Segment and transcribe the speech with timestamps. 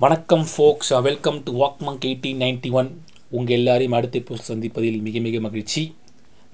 [0.00, 2.90] வணக்கம் folks welcome to walk monk eighteen ninety one
[3.36, 5.82] உங்கள் எல்லாரையும் அடுத்த இப்போ சந்திப்பதில் மிக மிக மகிழ்ச்சி.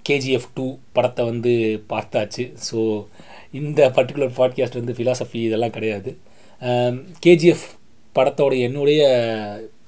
[0.08, 0.66] கேஜிஎஃப் டூ
[0.96, 1.52] படத்தை வந்து
[1.92, 2.44] பார்த்தாச்சு.
[2.68, 2.78] ஸோ
[3.60, 6.12] இந்த பர்டிகுலர் பாட்காஸ்ட் வந்து ஃபிலாசபி இதெல்லாம் கிடையாது.
[7.26, 7.66] கேஜிஎஃப்
[8.16, 9.02] படத்தோட என்னுடைய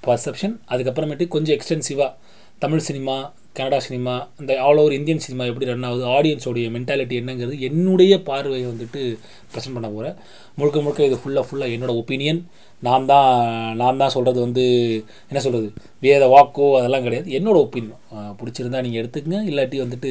[0.07, 2.13] பர்செப்ஷன் அதுக்கப்புறமேட்டு கொஞ்சம் எக்ஸ்டென்சிவாக
[2.59, 3.17] தமிழ் சினிமா
[3.59, 8.67] கனடா சினிமா இந்த ஆல் ஓவர் இந்தியன் சினிமா எப்படி ரன் ஆகுது ஆடியன்ஸோடைய மென்டாலிட்டி என்னங்கிறது என்னுடைய பார்வையை
[8.71, 9.01] வந்துட்டு
[9.53, 10.17] ப்ரெசென்ட் பண்ண போகிறேன்
[10.59, 12.41] முழுக்க முழுக்க இது ஃபுல்லாக ஃபுல்லாக என்னோடய ஒப்பீனியன்
[12.87, 13.29] நான் தான்
[13.81, 14.65] நான் தான் சொல்கிறது வந்து
[15.31, 15.69] என்ன சொல்கிறது
[16.07, 17.29] வேத வாக்கோ அதெல்லாம் கிடையாது.
[17.39, 18.03] என்னோடய ஒப்பீனியன்.
[18.41, 19.39] பிடிச்சிருந்தா நீங்கள் எடுத்துக்கங்க.
[19.51, 20.11] இல்லாட்டி வந்துட்டு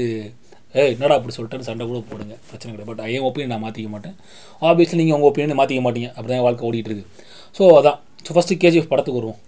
[0.78, 2.36] ஏ என்னடா அப்படி சொல்லிட்டேன்னு சண்டை கூட போடுங்க.
[2.48, 2.90] பிரச்சனை கிடையாது.
[2.92, 4.16] பட் என் ஒப்பீனியன் நான் மாற்றிக்க மாட்டேன்.
[4.70, 6.10] ஆப்வியஸ்லி நீங்கள் உங்கள் ஒப்பீனியன் மாற்றிக்க மாட்டீங்க.
[6.16, 7.06] அப்படி தான் வாழ்க்கை ஓடிட்டுருக்கு
[7.58, 8.00] ஸோ அதான்.
[8.26, 9.40] ஸோ ஃபஸ்ட்டு கேஜிஎஃப் படத்துக்கு வருவோம்.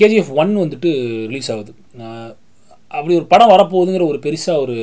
[0.00, 0.90] கேஜிஎஃப் ஒன் வந்துட்டு
[1.32, 1.72] ரிலீஸ் ஆகுது.
[2.96, 4.76] அப்படி ஒரு படம் வரப்போகுதுங்கிற ஒரு பெருசாக ஒரு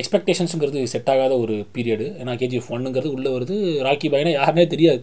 [0.00, 3.56] எக்ஸ்பெக்டேஷன்ஸுங்கிறது செட் ஆகாத ஒரு பீரியடு ஏன்னா கேஜிஎஃப் ஒன்னுங்கிறது உள்ளே வருது.
[3.86, 5.02] ராக்கி பாய்னா யாருனே தெரியாது.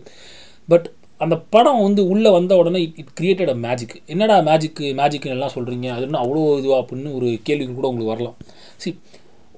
[0.71, 0.88] பட்
[1.23, 5.54] அந்த படம் வந்து உள்ளே வந்த உடனே it it created a magic என்னடா மேஜிக்கு மேஜிக்னு எல்லாம்
[5.56, 8.38] சொல்கிறீங்க அது என்ன அவ்வளோ இதுவாக அப்படின்னு ஒரு கேள்வி கூட உங்களுக்கு வரலாம்.
[8.84, 8.92] சி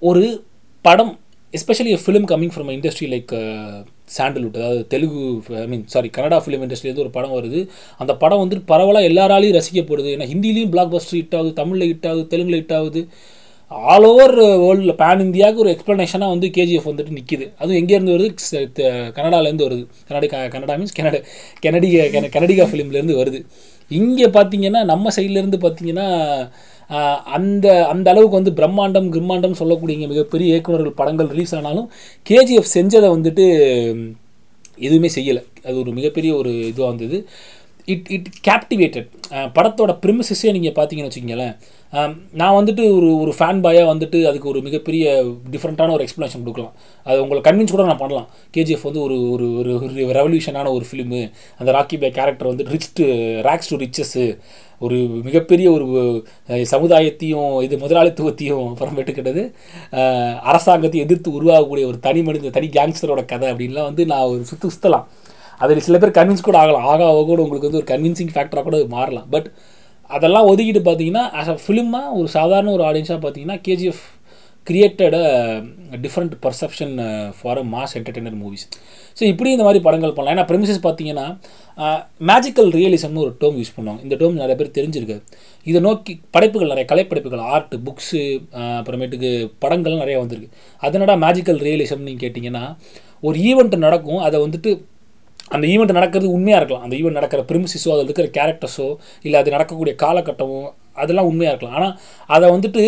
[0.02, 0.24] ஒரு
[0.86, 1.14] படம்
[1.54, 3.34] especially film coming from industry like
[4.18, 5.24] Sandalwood அதாவது Telugu
[5.64, 7.60] I mean sorry Kannada film இண்டஸ்ட்ரியிலேருந்து ஒரு படம் வருது.
[8.02, 10.10] அந்த படம் வந்துட்டு பரவலாக எல்லாராலையும் ரசிக்கப்படுது.
[10.16, 13.02] ஏன்னா ஹிந்திலையும் பிளாக் பஸ்டர் ஹிட் ஆகுது தமிழில் ஹிட் ஆகுது தெலுங்கில் ஹிட் ஆகுது.
[13.72, 18.30] ஆல் ஓவர் வேர்ல்டில் பேன் இந்தியாவுக்கு ஒரு எக்ஸ்ப்ளனேஷனாக வந்து கேஜிஎஃப் வந்துட்டு நிற்கிது அதுவும் எங்கேருந்து வருது?
[19.18, 19.84] கனடாலேருந்து வருது.
[20.10, 21.20] கனடி கனடா மீன்ஸ் கெனடி
[21.66, 23.42] கனடிக கனடிகா ஃபிலிம்லேருந்து வருது.
[24.00, 26.08] இங்கே பார்த்தீங்கன்னா நம்ம சைட்லேருந்து பார்த்தீங்கன்னா
[27.38, 31.88] அந்த அந்த அளவுக்கு வந்து பிரம்மாண்டம் கிரம்மாண்டம் சொல்லக்கூடிய மிகப்பெரிய இயக்குநர்கள் படங்கள் ரிலீஸ் ஆனாலும்
[32.30, 33.46] கேஜிஎஃப் செஞ்சதை வந்துட்டு
[34.88, 35.42] எதுவுமே செய்யலை.
[35.68, 37.18] அது ஒரு மிகப்பெரிய ஒரு இதுவாக வந்தது.
[37.94, 39.08] இட் இட் கேப்டிவேட்டட்
[39.58, 41.56] படத்தோட ப்ரிமிசஸே நீங்கள் பார்த்தீங்கன்னு வச்சுக்கோங்களேன்.
[42.40, 45.06] நான் வந்துட்டு ஒரு ஒரு ஃபேன் பாயாக வந்துட்டு அதுக்கு ஒரு மிகப்பெரிய
[45.54, 46.74] டிஃப்ரெண்ட்டான ஒரு எக்ஸ்ப்ளனேஷன் கொடுக்கலாம்.
[47.06, 48.28] அது உங்களை கன்வின்ஸ் கூட நான் பண்ணலாம்.
[48.56, 49.74] கேஜிஎஃப் வந்து ஒரு ஒரு ஒரு
[50.08, 51.22] ஒரு ரெவல்யூஷனான ஒரு ஃபிலிமு
[51.60, 53.08] அந்த ராக்கி பே கேரக்டர் வந்து rich to
[53.50, 54.26] rags to riches
[54.88, 55.86] ஒரு மிகப்பெரிய ஒரு
[56.74, 59.44] சமுதாயத்தையும் இது முதலாளித்துவத்தையும் அப்புறமேட்டுக்கிட்டது
[60.52, 65.08] அரசாங்கத்தையும் எதிர்த்து உருவாகக்கூடிய ஒரு தனி மனித தனி கேங்ஸ்டரோட கதை அப்படின்லாம் வந்து நான் ஒரு சுற்று சுற்றலாம்
[65.64, 66.88] அதில் சில பேர் கன்வின்ஸ் கூட ஆகலாம்.
[66.92, 69.28] ஆக ஆக கூட உங்களுக்கு வந்து ஒரு கன்வின்சிங் ஃபேக்டராக கூட மாறலாம்.
[69.36, 69.50] பட்
[70.18, 74.06] அதெல்லாம் ஒதுக்கிட்டு பார்த்தீங்கன்னா ஆஸ் அ ஃபிலிமாக ஒரு சாதாரண ஒரு ஆடியன்ஸாக பார்த்தீங்கன்னா KGF
[74.68, 75.16] created
[76.04, 76.92] different perception
[77.38, 78.66] for a mass entertainer movies
[79.20, 80.34] so இப்படி இந்த மாதிரி படங்கள் பண்ணலாம்.
[80.36, 81.26] ஏன்னா ப்ரெமிசஸ் பார்த்தீங்கன்னா
[81.84, 82.00] uh,
[82.30, 84.02] மேஜிக்கல் ரியலிசம்னு ஒரு டேர்ம் யூஸ் பண்ணுவாங்க.
[84.06, 85.18] இந்த டேர்ம் நிறைய பேர் தெரிஞ்சிருக்கு.
[85.66, 88.22] இதை நோக்கி படைப்புகள் நிறைய கலைப்படைப்புகள் ஆர்ட் புக்ஸு
[88.60, 89.32] uh, அப்புறமேட்டுக்கு
[89.66, 90.52] படங்கள் நிறைய வந்திருக்கு.
[90.82, 92.64] அதனடா மேஜிக்கல் ரியலிசம்னு கேட்டிங்கன்னா
[93.28, 94.22] ஒரு ஈவெண்ட் நடக்கும்.
[94.28, 94.72] அதை வந்துட்டு
[95.56, 96.86] அந்த ஈவெண்ட் நடக்கிறது உண்மையாக இருக்கலாம்.
[96.88, 98.90] அந்த ஈவெண்ட் நடக்கிற பிரிமிசிஸோ அதில் இருக்கிற கேரக்டர்ஸோ
[99.28, 100.62] இல்லை அது நடக்கக்கூடிய காலகட்டமோ
[101.02, 101.76] அதெல்லாம் உண்மையாக இருக்கலாம்.
[101.80, 101.94] ஆனால்
[102.36, 102.82] அதை வந்துட்டு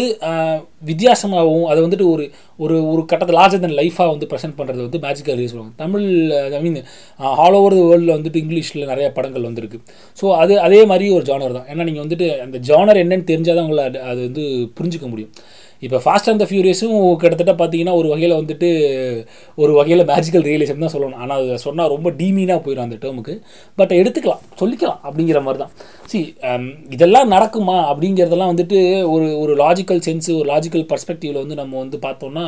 [0.89, 2.23] வித்தியாசமாகவும் அதை வந்துட்டு ஒரு
[2.63, 6.07] ஒரு ஒரு கட்டத்தில் லார்ஜர் தன் லைஃபாக வந்து ப்ரெசென்ட் பண்ணுறது வந்து மேஜிக்கல் ரீஸ் பண்ணுவாங்க Tamil
[6.57, 6.77] I mean
[7.43, 9.79] all over the வேர்ல்டில் வந்துட்டு இங்கிலீஷில் நிறைய படங்கள் வந்திருக்கு.
[10.21, 11.67] ஸோ அது அதே மாதிரி ஒரு ஜானர் தான்.
[11.71, 14.45] ஏன்னா நீங்கள் வந்துட்டு அந்த ஜானர் என்னன்னு தெரிஞ்சால் தான் உங்களை அது வந்து
[14.79, 15.33] புரிஞ்சிக்க முடியும்.
[15.81, 18.69] இப்போ ஃபாஸ்ட் அண்ட் த ஃபியூரியஸும் கிட்டத்தட்ட பார்த்தீங்கன்னா ஒரு வகையில் வந்துட்டு
[19.57, 21.21] ஒரு வகையில் மேஜிக்கல் ரியலிசம் தான் சொல்லணும்.
[21.23, 23.35] ஆனால் அதை சொன்னால் ரொம்ப டீமீனாக போயிடும் அந்த டேர்முக்கு
[23.77, 25.73] பட் எடுத்துக்கலாம் சொல்லிக்கலாம் அப்படிங்கிற மாதிரி தான்
[26.07, 26.19] சி
[26.49, 31.99] um, இதெல்லாம் நடக்குமா அப்படிங்கிறதெல்லாம் வந்துட்டு ஒரு ஒரு லாஜிக்கல் சென்ஸு ஒரு லாஜிக்கல் பர்ஸ்பெக்டிவில் வந்து நம்ம வந்து
[31.99, 32.45] பார்த்தோம்னா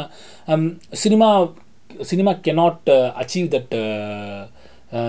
[0.95, 1.29] cinema
[2.05, 3.73] cinema cannot achieve that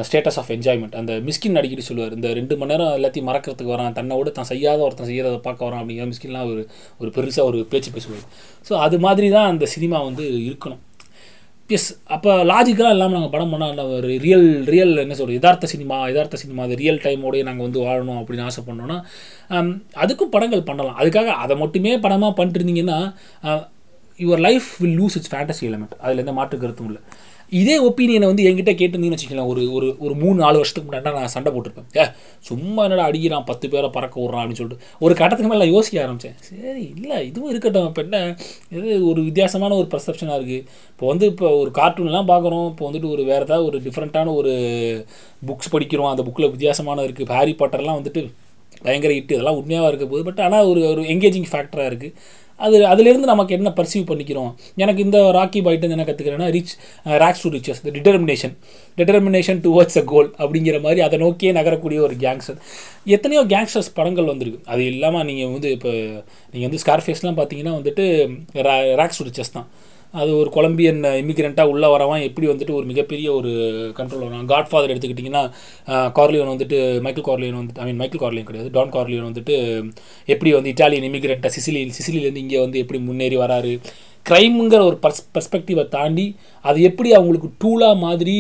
[0.09, 4.17] status of enjoyment அந்த மிஸ்கின் அடிக்கடி சொல்லுவார் இந்த ரெண்டு மணி நேரம் எல்லாத்தையும் மறக்கிறதுக்கு வரான் தன்னை
[4.19, 6.63] விட தான் செய்யாத ஒருத்தன் செய்யாத பார்க்க வரான் அப்படிங்கிற மிஸ்கின்லாம் ஒரு
[7.03, 8.25] ஒரு பெருசாக ஒரு பேச்சு பேசுவார்.
[8.69, 10.83] ஸோ அது மாதிரி தான் அந்த சினிமா வந்து இருக்கணும்.
[11.77, 16.41] எஸ் அப்போ லாஜிக்கலாக இல்லாமல் நாங்கள் படம் பண்ணால் ஒரு ரியல் ரியல் என்ன சொல்கிறது யதார்த்த சினிமா யதார்த்த
[16.43, 18.99] சினிமா அது ரியல் டைமோடய நாங்கள் வந்து வாழணும் அப்படின்னு ஆசைப்பட்டோன்னா
[20.03, 20.99] அதுக்கும் படங்கள் பண்ணலாம்.
[21.03, 22.99] அதுக்காக அதை மட்டுமே படமாக பண்ணிட்டுருந்தீங்கன்னா
[24.19, 27.03] your life will lose it's fantasy element அதில் எந்த மாற்று கருத்தும் இல்லை.
[27.61, 31.51] இதே ஒப்பீனியனை வந்து என்கிட்ட கேட்டிருந்தீங்கன்னு வச்சுக்கலாம் ஒரு ஒரு ஒரு மூணு நாலு வருஷத்துக்கு முன்னாடி நான் சண்டை
[31.55, 31.89] போட்டிருப்பேன்.
[31.99, 32.05] ஏ
[32.49, 34.87] சும்மா என்னடா அடிக்கிறான் பத்து பேரை பறக்க விட்றான் அப்படின்னு சொல்லிட்டு.
[35.05, 37.89] ஒரு கட்டத்துக்கு மேலே நான் யோசிக்க ஆரம்பித்தேன் சரி இல்லை இதுவும் இருக்கட்டும்.
[37.91, 38.21] இப்போ என்ன?
[38.79, 40.63] இது ஒரு வித்தியாசமான ஒரு பர்செப்ஷனாக இருக்குது
[40.95, 42.67] இப்போ வந்து இப்போ ஒரு கார்ட்டூன்லாம் பார்க்குறோம்.
[42.73, 44.55] இப்போ வந்துட்டு ஒரு வேறு ஏதாவது ஒரு டிஃப்ரெண்ட்டான ஒரு
[45.51, 46.13] புக்ஸ் படிக்கிறோம்.
[46.15, 48.23] அந்த புக்கில் வித்தியாசமான இருக்குது இப்போ ஹாரி பாட்டர்லாம் வந்துட்டு
[48.87, 50.25] பயங்கர ஹிட் இதெல்லாம் உண்மையாக இருக்க போகுது.
[50.29, 52.15] பட் ஆனால் ஒரு ஒரு எங்கேஜிங் ஃபேக்டராக இருக்குது
[52.67, 54.51] அது அதுலேருந்து நமக்கு என்ன பர்சீவ் பண்ணிக்கிறோம்?
[54.83, 56.75] எனக்கு இந்த ராக்கி பாய்ட்டு என்ன கற்றுக்கிறேன்னா rich
[57.23, 58.55] rags to riches determination
[58.99, 62.61] determination towards a goal அப்படிங்கிற மாதிரி அதை நோக்கியே நகரக்கூடிய ஒரு கேங்ஸ்டர்
[63.17, 64.61] எத்தனையோ கேங்ஸ்டர்ஸ் படங்கள் வந்திருக்கு.
[64.73, 65.93] அது இல்லாமல் நீங்கள் வந்து இப்போ
[66.53, 68.07] நீங்கள் வந்து ஸ்கார்ஃபேஸ்லாம் பார்த்தீங்கன்னா வந்துட்டு
[69.01, 69.69] ரேக்ஸ் டு ரிச்சஸ் தான்.
[70.21, 73.53] அது ஒரு கொலம்பியன் இமிக்ரெண்ட்டாக உள்ளே வரவன் எப்படி வந்துட்டு ஒரு மிகப்பெரிய ஒரு
[73.99, 75.45] கண்ட்ரோல் வரும் காட் ஃபாதர் எடுத்துக்கிட்டிங்கன்னா
[76.19, 78.71] கார்லியோன் வந்துட்டு மைக்கேல் கார்லியோன் வந்துட்டு ஐ மீன் மைக்கேல் கார்லியோன் கிடையாது.
[78.79, 79.57] டான் கார்லியோன் வந்துட்டு
[80.35, 83.75] எப்படி வந்து இட்டாலியன் இமிக்ரெண்ட்டை சிசிலி சிசிலிலேருந்து இங்கே வந்து எப்படி முன்னேறி வராரு?
[84.27, 86.25] க்ரைமுங்கிற ஒரு பர்ஸ் பர்ஸ்பெக்டிவை தாண்டி
[86.69, 88.37] அது எப்படி அவங்களுக்கு டூலாக மாதிரி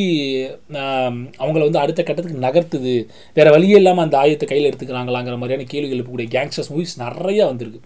[1.42, 2.94] அவங்கள வந்து அடுத்த கட்டத்துக்கு நகர்த்துது?
[3.38, 7.80] வேறு வழியே இல்லாமல் அந்த ஆயத்தை கையில் எடுத்துக்கிறாங்களாங்கிற மாதிரியான கேள்விகள் இருக்கக்கூடிய கேங்ஸ்டர்ஸ் மூவிஸ் நிறையா வந்திருக்கு.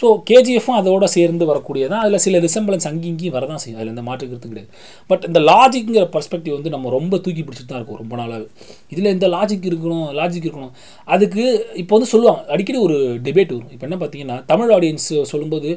[0.00, 3.78] ஸோ கேஜிஎஃப்பும் அதோட சேர்ந்து வரக்கூடியதான் அதில் சில ரிசம்பிளன்ஸ் அங்கேயும் வரதான் செய்யும்.
[3.80, 4.70] அதில் இந்த மாற்றுக்கிறது கிடையாது.
[5.10, 8.48] பட் இந்த லாஜிக்ங்கிற பர்ஸ்பெக்டிவ் வந்து நம்ம ரொம்ப தூக்கி பிடிச்சிட்டு தான் இருக்கும் ரொம்ப நாளாகவே
[8.94, 10.06] இதில் இந்த லாஜிக் இருக்கணும்?
[10.20, 10.74] லாஜிக் இருக்கணும்.
[11.16, 11.44] அதுக்கு
[11.82, 12.42] இப்போ வந்து சொல்லுவாங்க.
[12.54, 12.98] அடிக்கடி ஒரு
[13.28, 13.72] டிபேட் வரும்.
[13.76, 15.70] இப்போ என்ன பார்த்தீங்கன்னா தமிழ் ஆடியன்ஸ் சொல்லும்போது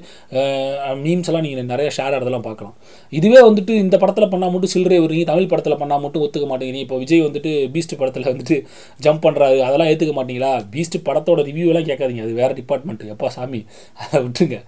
[1.05, 2.75] மீம்ஸ் எல்லாம் நீங்கள் நிறைய ஷேர் ஆகிறதெல்லாம் பார்க்கலாம்.
[3.17, 6.97] இதுவே வந்துட்டு இந்த படத்தில் பண்ணால் மட்டும் சில்லறை வருவீங்க தமிழ் படத்தில் பண்ணால் மட்டும் ஒத்துக்க மாட்டேங்கிறீங்க இப்போ
[7.03, 8.57] விஜய் வந்துட்டு பீஸ்ட் படத்தில் வந்துட்டு
[9.05, 10.51] ஜம்ப் பண்ணுறாரு அதெல்லாம் ஏற்றுக்க மாட்டீங்களா?
[10.73, 12.23] பீஸ்ட் படத்தோட ரிவ்யூலாம் கேட்காதீங்க.
[12.27, 13.61] அது வேறு டிபார்ட்மெண்ட்டு எப்பா சாமி?
[14.01, 14.59] அதை விட்டுருங்க.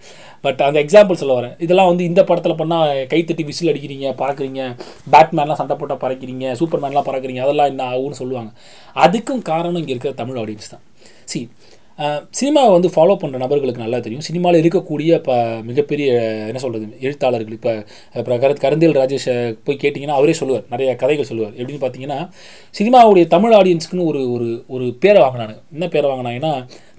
[0.46, 1.56] பட் அந்த எக்ஸாம்பிள் சொல்ல வரேன்.
[1.66, 4.64] இதெல்லாம் வந்து இந்த படத்தில் பண்ணால் கைத்தட்டி விசில் அடிக்கிறீங்க பறக்குறீங்க.
[5.16, 6.56] பேட்மேன்லாம் சண்டை போட்டால் பறக்கிறீங்க.
[6.62, 7.44] சூப்பர்மேன்லாம் பறக்குறீங்க.
[7.48, 8.52] அதெல்லாம் என்ன ஆகும்னு சொல்லுவாங்க.
[9.06, 10.84] அதுக்கும் காரணம் இங்கே இருக்கிற தமிழ் ஆடியன்ஸ் தான்.
[11.34, 11.42] சி
[12.40, 14.26] சினிமாவை வந்து ஃபாலோ பண்ணுற நபர்களுக்கு நல்லா தெரியும்.
[14.28, 15.36] சினிமாவில் இருக்கக்கூடிய இப்போ
[15.70, 16.10] மிகப்பெரிய
[16.50, 17.72] என்ன சொல்கிறது எழுத்தாளர்கள் இப்போ
[18.20, 20.66] இப்போ கரு கருந்தியல் ராஜேஷை போய் கேட்டிங்கன்னா அவரே சொல்லுவார்.
[20.74, 21.56] நிறைய கதைகள் சொல்லுவார்.
[21.60, 22.20] எப்படின்னு பார்த்தீங்கன்னா
[22.80, 26.54] சினிமாவுடைய தமிழ் ஆடியன்ஸ்க்குன்னு ஒரு ஒரு ஒரு பேரை வாங்கினாங்க என்ன பேரை வாங்கினாங்கன்னா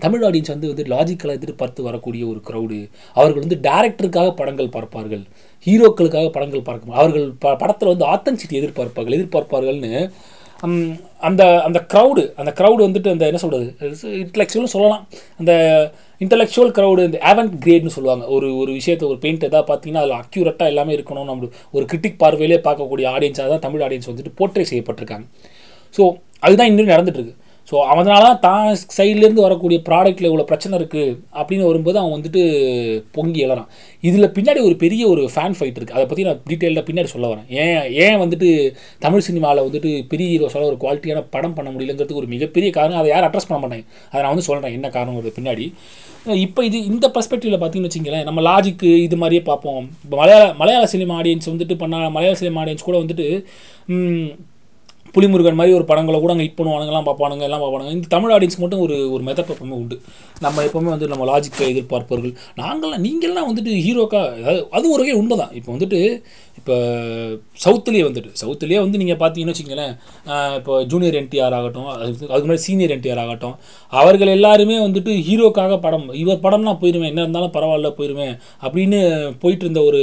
[0.05, 2.79] தமிழ் ஆடியன்ஸ் வந்து வந்து லாஜிக்கலாக எதிர்பார்த்து வரக்கூடிய ஒரு க்ரௌடு
[3.19, 5.25] அவர்கள் வந்து டேரக்டருக்காக படங்கள் பார்ப்பார்கள்.
[5.67, 9.93] ஹீரோக்களுக்காக படங்கள் பார்க்க அவர்கள் ப படத்தில் வந்து ஆத்தன்சிட்டி எதிர்பார்ப்பார்கள் எதிர்பார்ப்பார்கள்னு
[11.29, 13.67] அந்த அந்த க்ரௌடு அந்த க்ரௌடு வந்துட்டு அந்த என்ன சொல்கிறது
[14.23, 15.03] இன்டலெக்சுவலும் சொல்லலாம்.
[15.41, 15.53] அந்த
[16.25, 18.25] இன்டலெக்சுவல் க்ரௌடு இந்த ஆவன்ட் கிரேட்னு சொல்லுவாங்க.
[18.37, 22.59] ஒரு ஒரு விஷயத்தை ஒரு பெயிண்ட் எதாவது பார்த்தீங்கன்னா அதில் அக்யூரட்டாக எல்லாமே இருக்கணும் நம்ம ஒரு கிரிட்டிக் பார்வையிலே
[22.69, 25.26] பார்க்கக்கூடிய ஆடியன்ஸாக தான் தமிழ் ஆடியன்ஸ் வந்துட்டு போர்ட்ரே செய்யப்பட்டிருக்காங்க.
[25.97, 26.05] ஸோ
[26.47, 27.35] அதுதான் இன்னும் நடந்துட்டுருக்கு
[27.70, 28.64] ஸோ அதனால தான்
[28.97, 32.43] சைட்லேருந்து வரக்கூடிய ப்ராடக்ட்டில் இவ்வளோ பிரச்சனை இருக்குது அப்படின்னு வரும்போது அவன் வந்துட்டு
[33.17, 33.69] பொங்கி எழறான்.
[34.09, 37.47] இதில் பின்னாடி ஒரு பெரிய ஒரு ஃபேன் ஃபைட் இருக்குது அதை பற்றி நான் டீட்டெயிலாக பின்னாடி சொல்ல வரேன்.
[37.64, 38.49] ஏன் ஏன் வந்துட்டு
[39.06, 43.00] தமிழ் சினிமாவில் வந்துட்டு பெரிய ஹீரோஸால் ஒரு குவாலிட்டியான படம் பண்ண முடியலங்கிறதுக்கு ஒரு மிகப்பெரிய காரணம்.
[43.03, 43.87] அதை யாரும் அட்ரஸ் பண்ண மாட்டாங்க.
[44.12, 45.67] அதை நான் வந்து சொல்கிறேன் என்ன காரணங்கிறது பின்னாடி.
[46.47, 49.85] இப்போ இது இந்த பர்ஸ்பெக்டிவில் பார்த்தீங்கன்னு வச்சிங்களேன் நம்ம லாஜிக்கு இது மாதிரியே பார்ப்போம்.
[50.05, 53.29] இப்போ மலையாள மலையாள சினிமா ஆடியன்ஸ் வந்துட்டு பண்ண மலையாள சினிமா ஆடியன்ஸ் கூட வந்துட்டு
[55.14, 57.94] புலிமுருகன் மாதிரி ஒரு படங்களை கூட அங்கே ஹிட் பண்ணுவானுங்கலாம் பார்ப்பானுங்க எல்லாம் பார்ப்பானுங்க.
[57.97, 59.97] இந்த தமிழ் ஆடியன்ஸ் மட்டும் ஒரு ஒரு மெதப் எப்பவுமே உண்டு.
[60.44, 62.35] நம்ம எப்பவுமே வந்து நம்ம லாஜிக்கை எதிர்பார்ப்பவர்கள்.
[62.62, 66.00] நாங்கள்லாம் நீங்கள்லாம் வந்துட்டு ஹீரோக்கா அதாவது அது ஒரு வகை உண்மை தான் இப்போ வந்துட்டு
[66.61, 66.75] இப்போ
[67.64, 69.93] சவுத்துலேயே வந்துட்டு சவுத்துலேயே வந்து நீங்கள் பார்த்தீங்கன்னு வச்சுங்களேன்
[70.59, 73.55] இப்போ ஜூனியர் என்டிஆர் ஆகட்டும் அதுக்கு அதுக்கு முன்னாடி சீனியர் என்டிஆர் ஆகட்டும்
[73.93, 79.00] அவர்கள் எல்லாருமே வந்துட்டு ஹீரோக்காக படம் இவர் படம்லாம் போயிடுவேன் என்ன இருந்தாலும் பரவாயில்ல போயிடுவேன் அப்படின்னு
[79.44, 80.03] போயிட்டு இருந்த ஒரு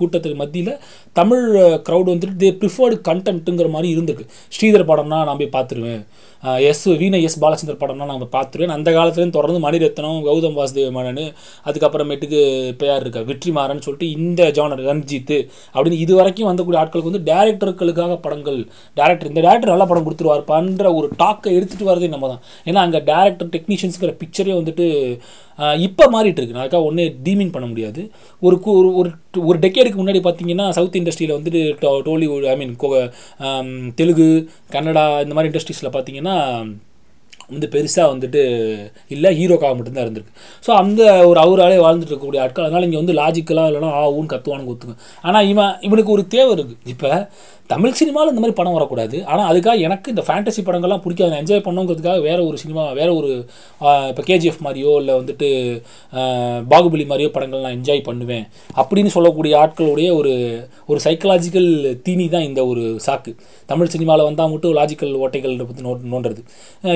[0.00, 0.72] கூட்டத்துக்கு மத்தியில்
[1.18, 1.44] தமிழ்
[1.86, 4.26] க்ரௌட் வந்துட்டு தே ப்ரிஃபர்டு கண்டென்ட்டுங்கிற மாதிரி இருந்திருக்கு.
[4.56, 6.02] ஸ்ரீதர் படம்னா நான் போய் பார்த்துருவேன்.
[6.68, 8.74] எஸ் வீண எஸ் பாலச்சந்தர் படம்னா நான் பார்த்துருவேன்.
[8.76, 11.20] அந்த காலத்துலேருந்து தொடர்ந்து மணிரத்னம் கௌதம் வாசுதேவ மேனன்
[11.68, 12.40] அதுக்கப்புறமேட்டுக்கு
[12.82, 15.34] பெயர் இருக்கா வெற்றிமாறன் சொல்லிட்டு இந்த ஜானர் ரஞ்சித்
[15.74, 18.60] அப்படின்னு இது வரைக்கும் வந்தக்கூடிய ஆட்களுக்கு வந்து டேரக்டர்களுக்காக படங்கள்
[19.00, 22.42] டேரக்டர் இந்த டேரக்டர் நல்லா படம் கொடுத்துருவார் ஒரு டாக்கை எடுத்துகிட்டு வரதே நம்ம தான்.
[22.64, 24.86] ஏன்னா அங்கே டேரக்டர் டெக்னீஷியன்ஸுங்கிற பிக்சரே வந்துட்டு
[25.78, 26.58] இப்போ மாறிட்டு இருக்கு.
[26.58, 28.10] அதுக்காக ஒன்றே டீமின் பண்ண முடியாது.
[28.40, 29.10] ஒரு கு- ஒரு ஒரு
[29.44, 35.48] ஒரு டெக்கேடுக்கு முன்னாடி பார்த்தீங்கன்னா சவுத் இண்டஸ்ட்ரியில் வந்துட்டு to- Tollywood I mean Telugu Kannada இந்த மாதிரி
[35.48, 36.66] இண்டஸ்ட்ரீஸில் பார்த்தீங்கன்னா
[37.48, 38.42] வந்து பெருசாக வந்துட்டு
[39.08, 40.34] இல்லை ஹீரோக்காக மட்டும்தான் இருந்திருக்கு.
[40.66, 44.68] ஸோ அந்த ஒரு அவராலே வாழ்ந்துட்டு இருக்கக்கூடிய ஆட்கள் அதனால் இங்கே வந்து லாஜிக்கலாக இல்லைனா ஆ ஊன்னு கத்துவானு
[44.68, 44.96] ஒத்துங்க.
[45.22, 47.28] ஆனால் இவன் இவனுக்கு ஒரு தேவை இருக்குது இப்போ
[47.72, 49.16] தமிழ் சினிமாவில் இந்த மாதிரி படம் வரக்கூடாது.
[49.30, 51.30] ஆனால் அதுக்காக எனக்கு இந்த ஃபேண்டசி படங்கள்லாம் பிடிக்காது.
[51.32, 53.30] நான் என்ஜாய் பண்ணுங்கிறதுக்காக வேறு ஒரு சினிமா வேறு ஒரு
[54.10, 55.48] இப்போ கேஜிஎஃப் மாதிரியோ இல்லை வந்துட்டு
[56.72, 58.44] பாகுபலி மாதிரியோ படங்கள் நான் என்ஜாய் பண்ணுவேன்.
[58.80, 60.32] அப்படின்னு சொல்லக்கூடிய ஆட்களுடைய ஒரு
[60.90, 61.70] ஒரு சைக்கலாஜிக்கல்
[62.06, 63.34] தீனி தான் இந்த ஒரு சாக்கு.
[63.72, 66.42] தமிழ் சினிமாவில் வந்தால் மட்டும் லாஜிக்கல் ஓட்டைகள் பற்றி நோ நோண்டுறது.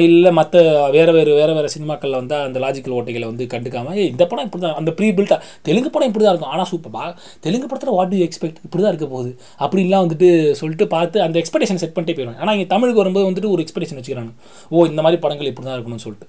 [0.09, 0.65] இல்லை மற்ற
[0.97, 4.77] வேறு வேறு வேறு வேறு சினிமாக்களில் வந்தால் அந்த லாஜிக்கல் ஓட்டைகளை வந்து கண்டுக்காமல் இந்த படம் இப்படி தான்
[4.83, 6.53] அந்த ப்ரீ பில்ட்டாக தெலுங்கு படம் இப்படி தான் இருக்கும்.
[6.57, 7.07] ஆனால் சூப்பர் பா
[7.47, 9.33] தெலுங்கு படத்தில் வாட் டு எக்ஸ்பெக்ட் இப்படி தான் இருக்க போகுது.
[9.65, 10.31] அப்படின்லாம் வந்துட்டு
[10.65, 12.41] சொல்லிட்டு பார்த்து அந்த எக்ஸ்பெக்டேஷன் செட் பண்ணிட்டே போயிடுவாங்க.
[12.45, 14.33] ஆனால் இங்கே தமிழுக்கு வரும்போது வந்துட்டு ஒரு எக்ஸ்பெக்டேஷன் வச்சுக்கிறாங்க.
[14.75, 16.29] ஓ இந்த மாதிரி படங்கள் இப்படி தான் இருக்கணும்னு சொல்லிட்டு.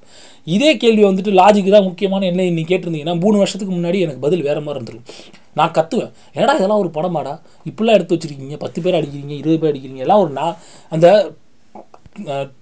[0.56, 4.63] இதே கேள்வி வந்துட்டு லாஜிக் தான் முக்கியமான என்ன நீ கேட்டிருந்தீங்கன்னா மூணு வருஷத்துக்கு முன்னாடி எனக்கு பதில் வேறு
[4.65, 5.32] மாதிரி இருந்திருக்கும்.
[5.60, 6.12] நான் கத்துவேன்.
[6.36, 7.34] என்னடா இதெல்லாம் ஒரு படமாடா?
[7.70, 8.58] இப்படிலாம் எடுத்து வச்சிருக்கீங்க.
[8.63, 10.04] பத்து பேர் அடிக்கிறீங்க இருபது பேர் அடிக்கிறீங்க.
[10.06, 10.56] எல்லாம் ஒரு நான்
[10.96, 11.08] அந்த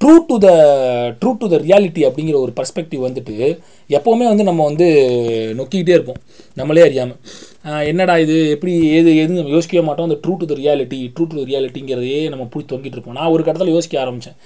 [0.01, 0.49] true to the
[1.21, 3.35] true to the reality அப்படிங்கிற ஒரு பர்ஸ்பெக்டிவ் வந்துட்டு
[3.97, 4.87] எப்போவுமே வந்து நம்ம வந்து
[5.59, 6.21] நொக்கிக்கிட்டே இருப்போம்.
[6.59, 7.19] நம்மளே அறியாமல்
[7.63, 8.35] என்னடா இது?
[8.49, 10.07] எப்படி ஏது எது நம்ம யோசிக்கவே மாட்டோம்.
[10.09, 13.17] அந்த true to the reality true to the ரியாலிட்டிங்கிறதையே நம்ம போய் தொங்கிட்டு இருப்போம்.
[13.19, 14.37] நான் ஒரு கட்டத்தில் யோசிக்க ஆரம்பித்தேன்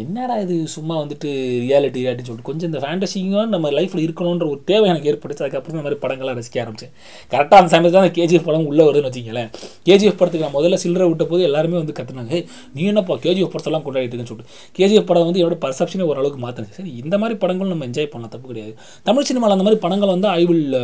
[0.00, 0.54] என்னடா இது?
[0.74, 1.28] சும்மா வந்துட்டு
[1.64, 2.48] ரியாலிட்டி ரியாலிட்டின்னு சொல்லிட்டு.
[2.48, 5.44] கொஞ்சம் இந்த ஃபேண்டசிங்கும் நம்ம லைஃப்பில் இருக்கணுன்ற ஒரு தேவை எனக்கு ஏற்பட்டுச்சு.
[5.44, 6.92] அதுக்கப்புறம் இந்த மாதிரி படங்கள்லாம் ரசிக்க ஆரம்பிச்சேன்.
[7.32, 9.48] கரெக்டாக அந்த சமயத்தில் தான் கேஜிஎஃப் படம் உள்ளே வருதுன்னு வச்சிங்களேன்
[9.88, 12.44] கேஜிஎஃப் படத்துக்கு நான் முதல்ல சில்லறை விட்ட போது எல்லாருமே வந்து கத்துனாங்க.
[12.74, 14.54] நீ என்னப்பா கேஜிஎஃப் படத்தெல்லாம் கொண்டாடிட்டு இருக்குன்னு சொல்லிட்டு.
[14.78, 18.48] கேஜிஎஃப் படம் வந்து என்னோட பர்செப்ஷனே ஓரளவுக்கு மாற்றினுச்சு சரி இந்த மாதிரி படங்களும் நம்ம என்ஜாய் பண்ணலாம் தப்பு
[18.52, 18.74] கிடையாது.
[19.10, 20.78] தமிழ் சினிமாவில் அந்த மாதிரி படங்கள் வந்து I will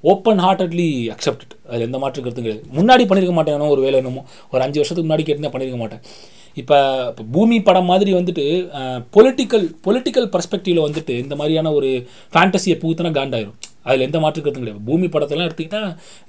[0.00, 2.66] open heartedly accepted அதில் எந்த மாற்று கருத்தும் கிடையாது.
[2.76, 3.60] முன்னாடி பண்ணியிருக்க மாட்டேன்.
[3.60, 6.00] ஒரு வேலை என்னமோ ஒரு அஞ்சு வருஷத்துக்கு முன்னாடி கேட்டு பண்ணியிருக்க மாட்டேன்.
[6.56, 6.76] இப்போ
[7.10, 8.44] இப்போ பூமி படம் மாதிரி வந்துட்டு
[9.16, 11.90] பொலிட்டிக்கல் பொலிட்டிக்கல் பர்ஸ்பெக்டிவில் வந்துட்டு இந்த மாதிரியான ஒரு
[12.34, 13.56] ஃபேண்டசியை பூத்தினா காண்டாயிரும்.
[13.88, 14.84] அதில் எந்த மாற்று கருத்தும் கிடையாது.
[14.88, 15.80] பூமி படத்தெல்லாம் எடுத்துக்கிட்டா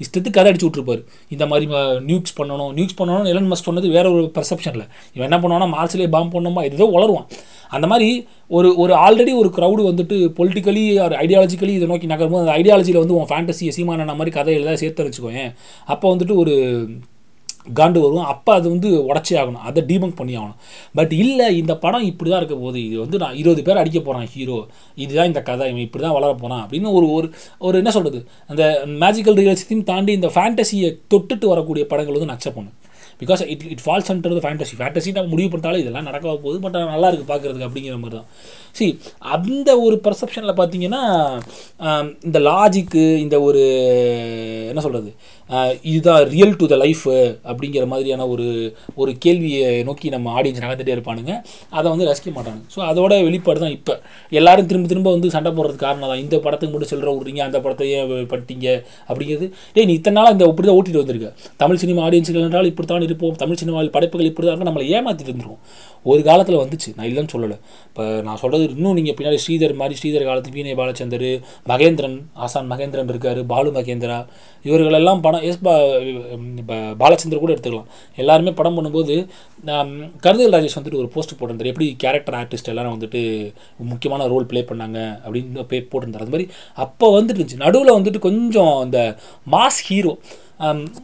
[0.04, 1.02] இஷ்டத்துக்கு கதை அடிச்சு விட்ருப்பாரு
[1.36, 1.66] இந்த மாதிரி
[2.10, 6.36] நியூக்ஸ் பண்ணணும் நியூக்ஸ் பண்ணணும் எலன் மஸ்ட் சொன்னது வேற ஒரு பர்செப்ஷனில் இவன் என்ன பண்ணுவானா மார்ஸ்லேயே பாம்பு
[6.36, 7.28] பண்ணணுமா ஏதோ வளருவான்
[7.70, 8.10] அந்த மாதிரி
[8.58, 13.18] ஒரு ஒரு ஆல்ரெடி ஒரு க்ரௌடு வந்துட்டு பொலிட்டிக்கலி ஒரு ஐடியாலஜிக்கலி இதை நோக்கி நகரும்போது அந்த ஐடியாலஜியில் வந்து
[13.20, 15.44] உன் ஃபேண்டசியை சீமான மாதிரி கதை எழுத சேர்த்து வச்சுக்கோங்க
[15.88, 16.56] அப்போ வந்துட்டு ஒரு
[17.80, 18.26] காண்டு வரும்.
[18.34, 19.64] அப்போ அது வந்து உடச்சே ஆகணும்.
[19.70, 20.58] அதை டீபங்க் பண்ணி ஆகணும்.
[21.00, 22.80] பட் இல்லை இந்த படம் இப்படி தான் இருக்க போகுது.
[22.88, 24.60] இது வந்து நான் இருபது பேர் அடிக்க போகிறான் ஹீரோ
[25.04, 25.70] இதுதான் இந்த கதை.
[25.74, 27.30] இவன் இப்படி தான் வளர போகிறான் அப்படின்னு ஒரு ஒரு
[27.68, 28.22] ஒரு என்ன சொல்கிறது
[28.52, 28.64] அந்த
[29.06, 32.74] மேஜிக்கல் ரியலிஸ்டையும் தாண்டி இந்த ஃபேண்டசியை தொட்டுட்டு வரக்கூடிய படங்கள் வந்து நான் accept
[33.22, 37.08] because it it falls under fantasy fantasy நம்ம முடிவு பண்ணிட்டாலும் இதெல்லாம் நடக்க போகுது பட் நல்லா
[37.10, 38.28] இருக்குது பார்க்குறதுக்கு அப்படிங்கிற மாதிரி தான்.
[38.78, 38.86] சி
[39.36, 41.02] அந்த ஒரு பர்செப்ஷனில் பார்த்தீங்கன்னா
[42.28, 43.64] இந்த லாஜிக்கு இந்த ஒரு
[44.72, 45.12] என்ன சொல்கிறது
[45.92, 47.04] இதுதான் ரியல் டு த லைஃப்
[47.52, 48.48] அப்படிங்கிற மாதிரியான ஒரு
[49.02, 51.34] ஒரு கேள்வியை நோக்கி நம்ம ஆடியன்ஸ் நகர்ந்துட்டே இருப்பானுங்க.
[51.78, 53.96] அதை வந்து ரசிக்க மாட்டாங்க ஸோ அதோட வெளிப்பாடு தான் இப்போ.
[54.40, 56.22] எல்லாரும் திரும்ப திரும்ப வந்து சண்டை போடுறதுக்கு காரணம் தான்.
[56.26, 58.00] இந்த படத்துக்கு மட்டும் செல்ற விட்றீங்க அந்த படத்தையே
[58.34, 58.68] பட்டிங்க பட்டீங்க
[59.10, 59.48] அப்படிங்கிறது.
[59.76, 61.30] டேய் நீ இத்தனை நாளாக இந்த இப்படி தான் ஓட்டிட்டு வந்திருக்க.
[61.62, 63.36] தமிழ் சினிமா ஆடியன்ஸுகள் என்றால் இப்படி தான் இருப்போம்.
[63.44, 65.62] தமிழ் சினிமாவில் படைப்புகள் இப்படி தான் நம்மளை ஏமாற்றிட்டு இருந்துருவோம்
[66.12, 66.90] ஒரு காலத்தில் வந்துச்சு.
[66.98, 67.58] நான் இல்லைன்னு சொல்லலை.
[67.90, 71.26] இப்போ நான் சொல்கிறது இன்னும் நீங்கள் பின்னாடி ஸ்ரீதர் மாதிரி ஸ்ரீதர் காலத்து வீணை பாலச்சந்தர்
[71.72, 74.20] மகேந்திரன் ஆசான் மகேந்திரன் இருக்கார் பாலு மகேந்திரா.
[74.68, 75.80] இவர்களெல்லாம் படம் எஸ் பா
[76.68, 77.86] பா- பாலச்சந்தர் கூட எடுத்துக்கலாம்.
[78.16, 79.16] எல்லாருமே படம் பண்ணும்போது
[80.20, 81.66] கருதல் ராஜேஷ் வந்துட்டு ஒரு போஸ்ட் போட்டிருந்தார்.
[81.66, 86.26] எப்படி கேரக்டர் ஆர்டிஸ்ட் எல்லாரும் வந்துட்டு முக்கியமான ரோல் ப்ளே பண்ணாங்க அப்படின்னு பே போட்டிருந்தார்.
[86.26, 87.56] அது மாதிரி அப்போ வந்துட்டு இருந்துச்சு.
[87.56, 89.16] நடுவில் வந்துட்டு கொஞ்சம் இந்த
[89.52, 90.18] மாஸ் ஹீரோ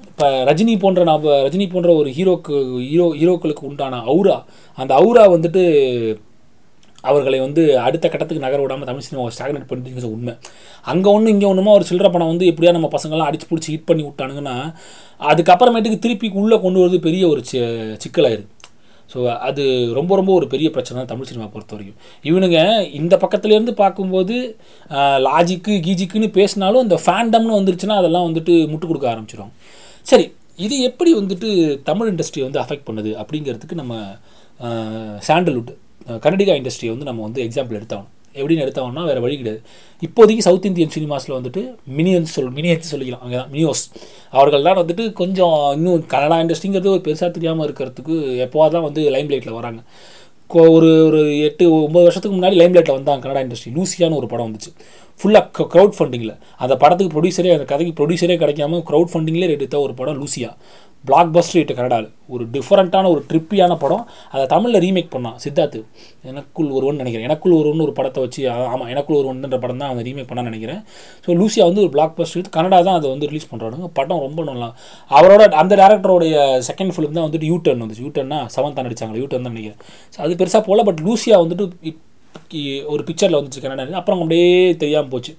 [0.08, 2.56] இப்போ ரஜினி போன்ற நம்ம ரஜினி போன்ற ஒரு ஹீரோக்கு
[2.88, 4.44] ஹீரோ ஹீரோக்களுக்கு உண்டான அவுரா
[4.76, 5.64] அந்த அவுரா வந்துட்டு
[7.04, 10.34] அவர்களை வந்து அடுத்த கட்டத்துக்கு நகர விடாமல் தமிழ் சினிமாவை ஸ்டாக்னேட் பண்ணிட்டு உண்மை.
[10.92, 14.04] அங்கே ஒன்று இங்கே ஒன்றுமா ஒரு சில்லற படம் வந்து எப்படியா நம்ம பசங்கள்லாம் அடிச்சு பிடிச்சி ஹிட் பண்ணி
[14.08, 14.58] விட்டானுங்கன்னா
[15.32, 17.58] அதுக்கப்புறமேட்டுக்கு திருப்பி உள்ளே கொண்டு வரது பெரிய ஒரு சி
[18.04, 18.50] சிக்கலாயிருது
[19.10, 19.64] ஸோ அது
[19.98, 21.98] ரொம்ப ரொம்ப ஒரு பெரிய பிரச்சனை தான் தமிழ் சினிமா பொறுத்த வரைக்கும்.
[22.30, 22.60] இவனுங்க
[23.00, 24.36] இந்த பக்கத்துலேருந்து பார்க்கும்போது
[25.28, 29.54] லாஜிக்கு கீஜிக்குன்னு பேசினாலும் இந்த ஃபேண்டம்னு வந்துருச்சுன்னா அதெல்லாம் வந்துட்டு முட்டு கொடுக்க ஆரம்பிச்சிடும்
[30.12, 30.26] சரி
[30.66, 31.50] இது எப்படி வந்துட்டு
[31.90, 33.94] தமிழ் இண்டஸ்ட்ரியை வந்து அஃபெக்ட் பண்ணுது அப்படிங்கிறதுக்கு நம்ம
[35.28, 35.72] சாண்டல்வுட்
[36.24, 38.12] கன்னடிகா இண்டஸ்ட்ரியை வந்து நம்ம வந்து எக்ஸாம்பிள் எடுத்தாகணும்.
[38.40, 39.60] எப்படின்னு எடுத்தோம்னா வேறு வழி கிடையாது.
[40.06, 41.62] இப்போதைக்கு சவுத் இந்தியன் சினிமாஸில் வந்துட்டு
[41.98, 43.24] மினியன்ஸ் சொல் மினியன்ஸ் சொல்லிக்கலாம்.
[43.26, 43.84] அங்கே தான் மினியோஸ்
[44.38, 49.32] அவர்கள் தான் வந்துட்டு கொஞ்சம் இன்னும் கனடா இண்டஸ்ட்ரிங்கிறது ஒரு பெருசாக தெரியாமல் இருக்கிறதுக்கு எப்போவாது தான் வந்து லைம்
[49.34, 49.82] லைட்டில் வராங்க.
[50.54, 54.48] கோ ஒரு ஒரு எட்டு ஒம்பது வருஷத்துக்கு முன்னாடி லைம் லைட்டில் வந்தாங்க கனடா இண்டஸ்ட்ரி லூசியான்னு ஒரு படம்
[54.48, 54.72] வந்துச்சு.
[55.20, 60.20] ஃபுல்லாக க்ரௌட் ஃபண்டிங்கில் அந்த படத்துக்கு ப்ரொடியூசரே அந்த கதைக்கு ப்ரொடியூசரே கிடைக்காம க்ரௌட் ஃபண்டிங்லேயே எடுத்த ஒரு படம்
[60.22, 60.50] லூசியா.
[61.08, 62.10] பிளாக் பஸ்டர் இட்டு கனடாவில்.
[62.34, 64.04] ஒரு டிஃப்ரெண்ட்டான ஒரு ட்ரிப்பியான படம்.
[64.34, 65.80] அதை தமிழில் ரீமேக் பண்ணான் சித்தார்த்து.
[66.30, 67.26] எனக்குள் ஒருவன் நினைக்கிறேன்.
[67.30, 68.42] எனக்குள் ஒருவன் ஒரு படத்தை வச்சு
[68.74, 70.82] ஆமாம் எனக்குள் ஒருவன்ன்ற படம் தான் அதை ரீமேக் பண்ணான்னு நினைக்கிறேன்.
[71.26, 74.44] ஸோ லூசியா வந்து ஒரு பிளாக் பஸ்டர் எடுத்து கனடா தான் அதை வந்து ரிலீஸ் பண்ணுறாங்க படம் ரொம்ப
[74.52, 74.70] நல்லா.
[75.18, 78.06] அவரோட அந்த டேரக்டரோடைய செகண்ட் ஃபிலிம் தான் வந்துட்டு யூ டர்ன் வந்துச்சு.
[78.08, 79.82] யூ டர்னா சமந்தா நடிச்சாங்க யூ டர்ன் தான் நினைக்கிறேன்.
[80.16, 81.68] ஸோ அது பெருசாக போகல பட் லூசியா வந்துட்டு
[82.94, 84.50] ஒரு பிக்சரில் வந்துச்சு கனடா அப்புறம் அப்படியே
[84.82, 85.32] தெரியாமல் போச்சு.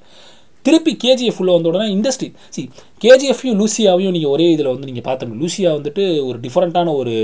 [0.64, 2.62] திருப்பி கேஜிஎஃப் உள்ள வந்த உடனே இண்டஸ்ட்ரி சி
[3.02, 7.14] கேஜிஎஃப்யும் லூசியாவையும் நீங்கள் ஒரே இதில் வந்து நீங்கள் பார்த்தோம் லூசியா வந்துட்டு ஒரு டிஃப்ரெண்ட்டான ஒரு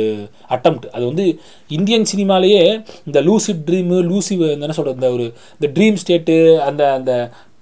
[0.50, 1.26] அட்டம்ப்ட் அது வந்து
[1.70, 2.64] இந்தியன் சினிமாலேயே
[3.06, 7.12] இந்த லூசிட் ட்ரீமு லூசி என்ன சொல்கிறது இந்த ஒரு இந்த ட்ரீம் ஸ்டேட்டு அந்த அந்த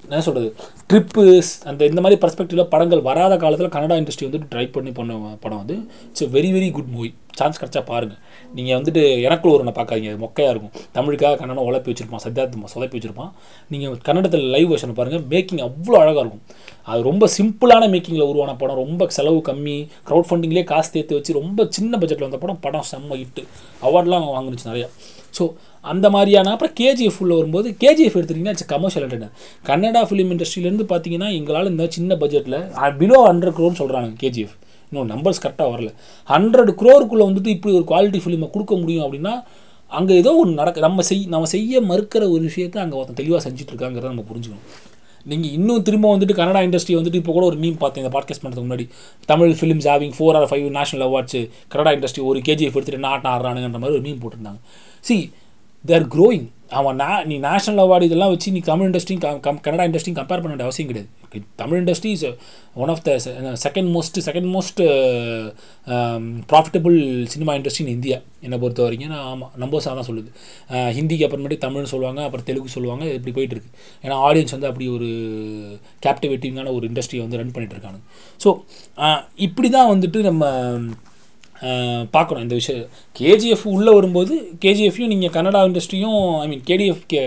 [0.04, 0.49] என்ன சொல்கிறது
[0.90, 1.23] ட்ரிப்பு
[1.64, 5.76] அந்த இந்த மாதிரி பர்ஸ்பெக்டிவில் படங்கள் வராத காலத்தில் கனடா இண்டஸ்ட்ரி வந்துட்டு ட்ரை பண்ணி பண்ண படம் வந்து
[6.08, 8.20] it's very very good movie chance கிடச்சா பாருங்கள்
[8.57, 10.73] நீங்கள் வந்துட்டு எனக்குள்ள ஒரு பார்க்காதீங்க அது மொக்கையாக இருக்கும்.
[10.97, 13.31] தமிழுக்காக கன்னடம் உழப்பி வச்சிருப்பான் சத்யார்த்த சொதப்பி வச்சிருப்பான்.
[13.73, 16.45] நீங்கள் கன்னடத்தில் லைவ் வெர்ஷன் பாருங்கள் மேக்கிங் அவ்வளோ அழகாக இருக்கும்.
[16.90, 18.81] அது ரொம்ப சிம்பிளான மேக்கிங்கில் உருவான படம்.
[18.85, 19.76] ரொம்ப செலவு கம்மி.
[20.09, 22.61] க்ரௌட் ஃபண்டிங்லேயே காசு தேர்த்து வச்சு ரொம்ப சின்ன பட்ஜெட்டில் வந்த படம்.
[22.67, 23.45] படம் செம்ம ஹிட்டு
[23.88, 24.88] அவார்ட்லாம் வாங்குனுச்சு நிறையா.
[25.38, 25.45] ஸோ
[25.85, 29.35] அந்த மாதிரியான அப்புறம் கேஜிஎஃப் உள்ள வரும்போது கேஜிஎஃப் எடுத்துட்டிங்கன்னா it's commercial entertainer
[29.69, 32.59] Kannada film இண்டஸ்ட்ரியிலேருந்து பார்த்தீங்கன்னா எங்களால் இந்த சின்ன பட்ஜெட்டில்
[33.02, 34.57] பிலோ ஹண்ட்ரட் க்ரோன்னு சொல்கிறாங்க கேஜிஎஃப்
[34.90, 35.90] இன்னும் நம்பர்ஸ் கரெக்டாக வரல.
[36.33, 39.35] ஹண்ட்ரட் க்ரோருக்குள்ளே வந்துட்டு இப்படி ஒரு குவாலிட்டி ஃபிலிமை கொடுக்க முடியும் அப்படின்னா
[39.99, 44.11] அங்கே ஏதோ ஒன்று நடக்க நம்ம செய் நம்ம செய்ய மறுக்கிற ஒரு விஷயத்தை அங்கே ஒருத்தன் தெளிவாக செஞ்சுட்ருக்காங்கிறத
[44.12, 44.66] நம்ம புரிஞ்சுக்கணும்.
[45.30, 48.68] நீங்கள் இன்னும் திரும்ப வந்துட்டு கனடா இண்டஸ்ட்ரி வந்துட்டு இப்போ கூட ஒரு மீம் பார்த்தேன் இந்த பாட்காஸ்ட் பண்ணுறதுக்கு
[48.68, 48.87] முன்னாடி.
[49.30, 51.40] Tamil films having four or five national awards
[51.73, 54.61] Kannada industry ஒரு கேஜிஎஃப் எடுத்துட்டு நாட்டு ஆடுறானுங்கிற மாதிரி ஒரு மீம் போட்டிருந்தாங்க.
[55.09, 55.16] சி
[55.85, 56.47] தேர் க்ரோயிங்
[56.78, 59.23] அவன் நா நீ நேஷனல் அவார்டு இதெல்லாம் வச்சு நீ தமிழ் இண்டஸ்ட்ரியும்
[59.66, 61.11] கனடா இண்டஸ்ட்ரியும் கம்பேர் பண்ண வேண்டிய அவசியம் கிடையாது.
[61.61, 62.25] Tamil industry is
[62.82, 63.12] one of the
[63.64, 64.80] second most second most
[66.50, 66.99] profitable
[67.35, 69.12] cinema industry in India என்னை பொறுத்த வரைக்கும்.
[69.14, 70.30] நான் ஆமாம் நம்பர்ஸாக தான் சொல்லுது.
[70.99, 73.73] ஹிந்திக்கு அப்புறமேட்டு தமிழ்னு சொல்லுவாங்க அப்புறம் தெலுங்கு சொல்லுவாங்க இப்படி போயிட்டுருக்கு
[74.04, 75.08] ஏன்னா ஆடியன்ஸ் வந்து அப்படி ஒரு
[76.06, 78.00] கேப்டிவேட்டிங்கான ஒரு இண்டஸ்ட்ரியை வந்து ரன் பண்ணிகிட்டு இருக்காங்க.
[78.44, 78.49] ஸோ
[79.49, 80.44] இப்படி தான் வந்துட்டு நம்ம
[82.15, 82.88] பார்க்கணும் இந்த விஷயம்.
[83.21, 84.35] கேஜிஎஃப் உள்ளே வரும்போது
[84.65, 87.21] கேஜிஎஃப்லையும் நீங்கள் Kannada இண்டஸ்ட்ரியும் I mean KGF K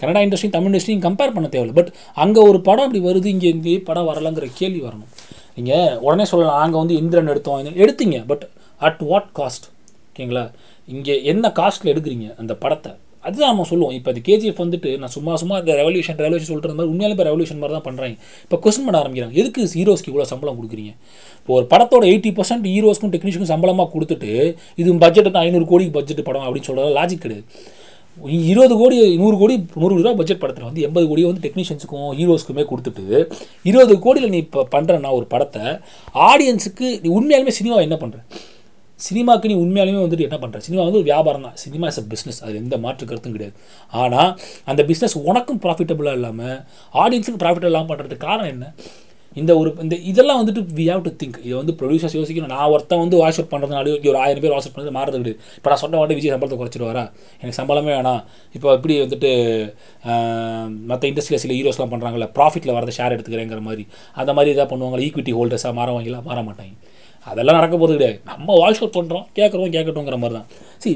[0.00, 1.76] Kannada இண்டஸ்ட்ரியும் Tamil இண்டஸ்ட்ரியும் கம்பேர் பண்ண தேவையில்லை.
[1.80, 1.92] பட்
[2.24, 5.12] அங்கே ஒரு படம் அப்படி வருது இங்கே இந்த படம் வரலங்கிற கேள்வி வரணும்.
[5.58, 8.18] நீங்கள் உடனே சொல்லலாம் நாங்கள் வந்து இந்திரன் எடுத்தோம் எடுத்தீங்க.
[8.32, 8.44] பட்
[8.88, 9.68] அட் வாட் காஸ்ட்
[10.08, 10.44] ஓகேங்களா?
[10.94, 12.92] இங்கே என்ன காஸ்ட்டில் எடுக்கிறீங்க அந்த படத்தை?
[13.24, 16.92] அதுதான் நம்ம சொல்லுவோம் இப்போ அது கேஜிஎஃப் வந்துட்டு நான் சும்மா சும்மா இந்த ரெவல்யூஷன் ரெவல்யூஷன் சொல்கிற மாதிரி
[16.92, 19.34] உண்மையாலும் இப்போ ரெவல்யூஷன் மாதிரி தான் பண்ணுறாங்க இப்போ கொஸ்டின் பண்ண ஆரம்பிக்கிறாங்க.
[19.40, 20.92] எதுக்கு ஹீரோஸ்க்கு இவ்வளோ சம்பளம் கொடுக்குறீங்க?
[21.40, 24.32] இப்போ ஒரு படத்தோட எயிட்டி பர்சன்ட் ஹீரோஸ்க்கும் டெக்னீஷியனுக்கும் சம்பளமாக கொடுத்துட்டு
[24.82, 27.46] இது பட்ஜெட் தான் ஐநூறு கோடிக்கு பட்ஜெட் படம் அப்படின்னு சொல்கிறது லாஜிக் கிடையாது.
[28.50, 33.04] இருபது கோடி நூறு கோடி நூறு ரூபா பட்ஜெட் படத்தில் வந்து எண்பது கோடி வந்து டெக்னீஷியன்ஸுக்கும் ஹீரோஸ்க்குமே கொடுத்துட்டு
[33.70, 35.64] இருபது கோடியில் நீ இப்போ பண்ணுறேன்னா ஒரு படத்தை
[36.30, 38.18] ஆடியன்ஸுக்கு நீ உண்மையாலுமே சினிமா என்ன பண்ணுற
[39.08, 41.58] சினிமாக்கு நீ உண்மையாலுமே வந்துட்டு என்ன பண்ணுற சினிமா வந்து ஒரு வியாபாரம் தான்.
[41.64, 43.54] சினிமா இஸ் அ பிஸ்னஸ் அது எந்த மாற்று கருத்தும் கிடையாது.
[44.02, 44.32] ஆனால்
[44.72, 46.58] அந்த பிஸ்னஸ் உனக்கும் ப்ராஃபிட்டபுளாக இல்லாமல்
[47.04, 48.66] ஆடியன்ஸுக்கு ப்ராஃபிட் இல்லாமல் பண்ணுறதுக்கு காரணம் என்ன?
[49.40, 52.52] இந்த ஒரு இந்த இதெல்லாம் வந்துட்டு வி ஹாவ் டு திங்க் இது வந்து ப்ரொடியூசர்ஸ் யோசிக்கணும்.
[52.54, 55.38] நான் ஒருத்தன் வந்து வாஷ் அவுட் பண்ணுறதுனால ஒரு ஆயிரம் பேர் வாஷ் அவுட் பண்ணுறது மாறது கிடையாது.
[55.58, 57.04] இப்போ நான் சொன்ன வாட்டி விஜய் சம்பளத்தை குறைச்சிடுவாரா
[57.40, 58.22] எனக்கு சம்பளமே வேணாம்.
[58.56, 59.30] இப்போ இப்படி வந்துட்டு
[60.90, 63.84] மற்ற இண்டஸ்ட்ரியில் சில ஹீரோஸ்லாம் பண்ணுறாங்கல்ல ப்ராஃபிட்டில் வரத ஷேர் எடுத்துக்கிறேங்கிற மாதிரி.
[64.22, 65.04] அந்த மாதிரி இதாக பண்ணுவாங்களா?
[65.08, 66.74] ஈக்விட்டி ஹோல்டர்ஸாக மாறவாங்களா மாற மாட்டாங்க.
[67.26, 68.18] அதெல்லாம் நடக்க போகிறது கிடையாது.
[68.30, 70.48] நம்ம வாய்ஸ் அவுட் பண்ணுறோம் கேட்குறோம் கேட்கட்டோங்கிற மாதிரி தான்
[70.82, 70.94] சரி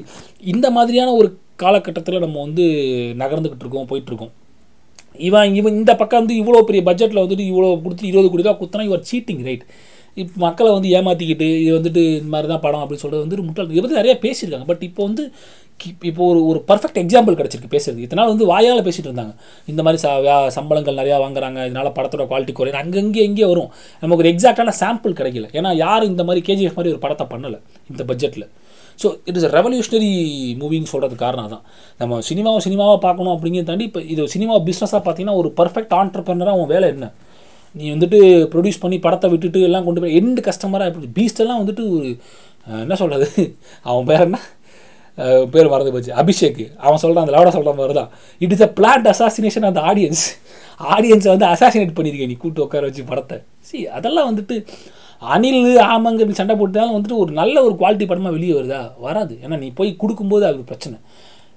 [0.52, 1.28] இந்த மாதிரியான ஒரு
[1.62, 2.64] காலகட்டத்தில் நம்ம வந்து
[3.22, 4.32] நகர்ந்துக்கிட்டு இருக்கோம் போயிட்டுருக்கோம்.
[5.28, 8.86] இவன் இவன் இந்த பக்கம் வந்து இவ்வளோ பெரிய பட்ஜெட்டில் வந்துட்டு இவ்வளோ கொடுத்து இருபது கோடி ரூபா குத்துனா
[8.88, 9.66] இவர் சீட்டிங் ரைட்
[10.14, 13.80] இப்போ மக்களை வந்து ஏமாற்றிக்கிட்டு இது வந்துட்டு இந்த மாதிரி தான் படம் அப்படின்னு சொல்கிறது வந்து முட்டாள் இதை
[13.80, 14.64] பற்றி நிறையா பேசியிருக்காங்க.
[14.66, 15.32] பட் இப்போ வந்து
[15.84, 17.98] கி- இப்போ ஒரு ஒரு பர்ஃபெக்ட் எக்ஸாம்பிள் கிடச்சிருக்கு பேசுறது.
[17.98, 19.34] இத்தனை நாள் வந்து வாயால் பேசிகிட்டு இருந்தாங்க.
[19.66, 21.66] இந்த மாதிரி ச சம்பளங்கள் நிறையா வாங்குறாங்க.
[21.66, 23.70] இதனால் படத்தோட குவாலிட்டி குறையும் அங்கங்கே எங்கே வரும்.
[24.00, 25.48] நமக்கு ஒரு எக்ஸாக்டான சாம்பிள் கிடைக்கல.
[25.52, 27.60] ஏன்னா யாரும் இந்த மாதிரி கேஜிஎஃப் மாதிரி ஒரு படத்தை பண்ணலை.
[27.90, 28.48] இந்த பட்ஜெட்டில்
[29.02, 30.10] ஸோ இட் இஸ் ரெவல்யூஷனரி
[30.60, 31.62] மூவின்னு சொல்கிறது காரணம் தான்
[31.98, 36.66] நம்ம சினிமாவை சினிமாவாக பார்க்கணும் அப்படிங்கிறத தாண்டி இப்போ இது சினிமா பிஸ்னஸாக பார்த்தீங்கன்னா ஒரு பர்ஃபெக்ட் ஆண்டர்பிரினராக அவன்
[36.66, 37.12] வேலை என்ன?
[37.74, 38.18] நீ வந்துட்டு
[38.52, 42.10] ப்ரொடியூஸ் பண்ணி படத்தை விட்டுட்டு எல்லாம் கொண்டு போய் எண்டு கஸ்டமராக எப்படி பீஸ்டெல்லாம் வந்துட்டு ஒரு
[42.84, 43.26] என்ன சொல்கிறது
[43.88, 44.38] அவன் பேர் என்ன?
[45.52, 46.12] பேர் மறந்து போச்சு.
[46.20, 46.62] அபிஷேக்.
[46.84, 48.10] அவன் சொல்கிறான் அந்த லவடா சொல்கிற மாதிரி தான்.
[48.40, 50.22] It is a plot assassination அந்த ஆடியன்ஸ்
[50.94, 52.36] ஆடியன்ஸை வந்து அசாசினேட் பண்ணியிருக்கேன் நீ.
[52.36, 53.36] கூட்டு உட்கார வச்சு படத்தை.
[53.60, 54.56] சி அதெல்லாம் வந்துட்டு
[55.22, 58.80] அணில் ஆமங்க சண்டை போட்டாலும் வந்துட்டு ஒரு நல்ல ஒரு குவாலிட்டி படமாக வெளியே வருதா?
[58.98, 59.34] வராது.
[59.44, 60.96] ஏன்னா நீ போய் கொடுக்கும்போது அது பிரச்சனை.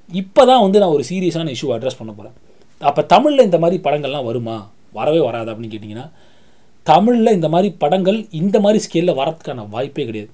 [0.10, 2.36] இப்போ தான் வந்து நான் ஒரு சீரியஸான இஷ்யூ அட்ரஸ் பண்ண போகிறேன்
[2.82, 4.58] அப்போ தமிழில் இந்த மாதிரி படங்கள்லாம் வருமா?
[4.97, 6.08] வரவே வராது அப்படின்னு கேட்டிங்கன்னா
[6.86, 10.32] தமிழில் இந்த மாதிரி படங்கள் இந்த மாதிரி ஸ்கேலில் வரதுக்கான வாய்ப்பே கிடையாது.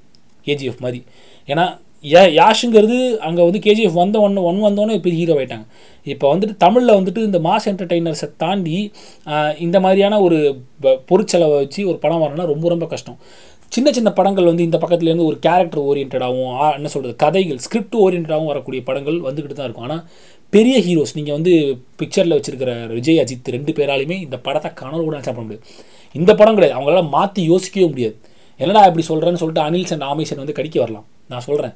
[0.47, 0.99] கேஜிஎஃப் மாதிரி.
[1.47, 1.65] ஏன்னா
[2.13, 5.65] ஏ யாஷுங்கிறது அங்கே வந்து கேஜிஎஃப் வந்த ஒன்று ஒன் வந்தோன்னே பெரிய ஹீரோ ஆகிட்டாங்க
[6.13, 8.77] இப்போ வந்துட்டு தமிழில் வந்துட்டு இந்த மாஸ் என்டர்டெய்னர்ஸை தாண்டி
[9.65, 10.37] இந்த மாதிரியான ஒரு
[11.11, 13.17] பொருட்செலவை வச்சு ஒரு படம் வரணும்னா ரொம்ப ரொம்ப கஷ்டம்.
[13.75, 18.81] சின்ன சின்ன படங்கள் வந்து இந்த பக்கத்துலேருந்து ஒரு கேரக்டர் ஓரியன்டாகவும் என்ன சொல்கிறது கதைகள் ஸ்கிரிப்ட் ஓரியன்டாகவும் வரக்கூடிய
[18.89, 19.87] படங்கள் வந்துக்கிட்டு தான் இருக்கும்.
[19.89, 20.03] ஆனால்
[20.55, 21.53] பெரிய ஹீரோஸ் நீங்கள் வந்து
[21.99, 25.65] பிக்சரில் வச்சுருக்கிற விஜய் அஜித் ரெண்டு பேராலையுமே இந்த படத்தை கனவு கூட சாப்பிட முடியாது.
[26.19, 26.75] இந்த படம் கிடையாது.
[26.77, 28.15] அவங்களால மாற்றி யோசிக்கவே முடியாது.
[28.59, 31.05] என்னடா இப்படி சொல்கிறேன்னு சொல்லிட்டு அனில் அண்ட் ஆமேஷன் வந்து கடிக்க வரலாம்.
[31.31, 31.75] நான் சொல்கிறேன்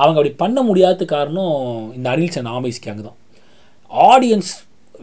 [0.00, 1.54] அவங்க அப்படி பண்ண முடியாத காரணம்
[1.96, 3.18] இந்த அனில் அண்ட் ஆமேஷ் கேங் தான்
[4.12, 4.52] audience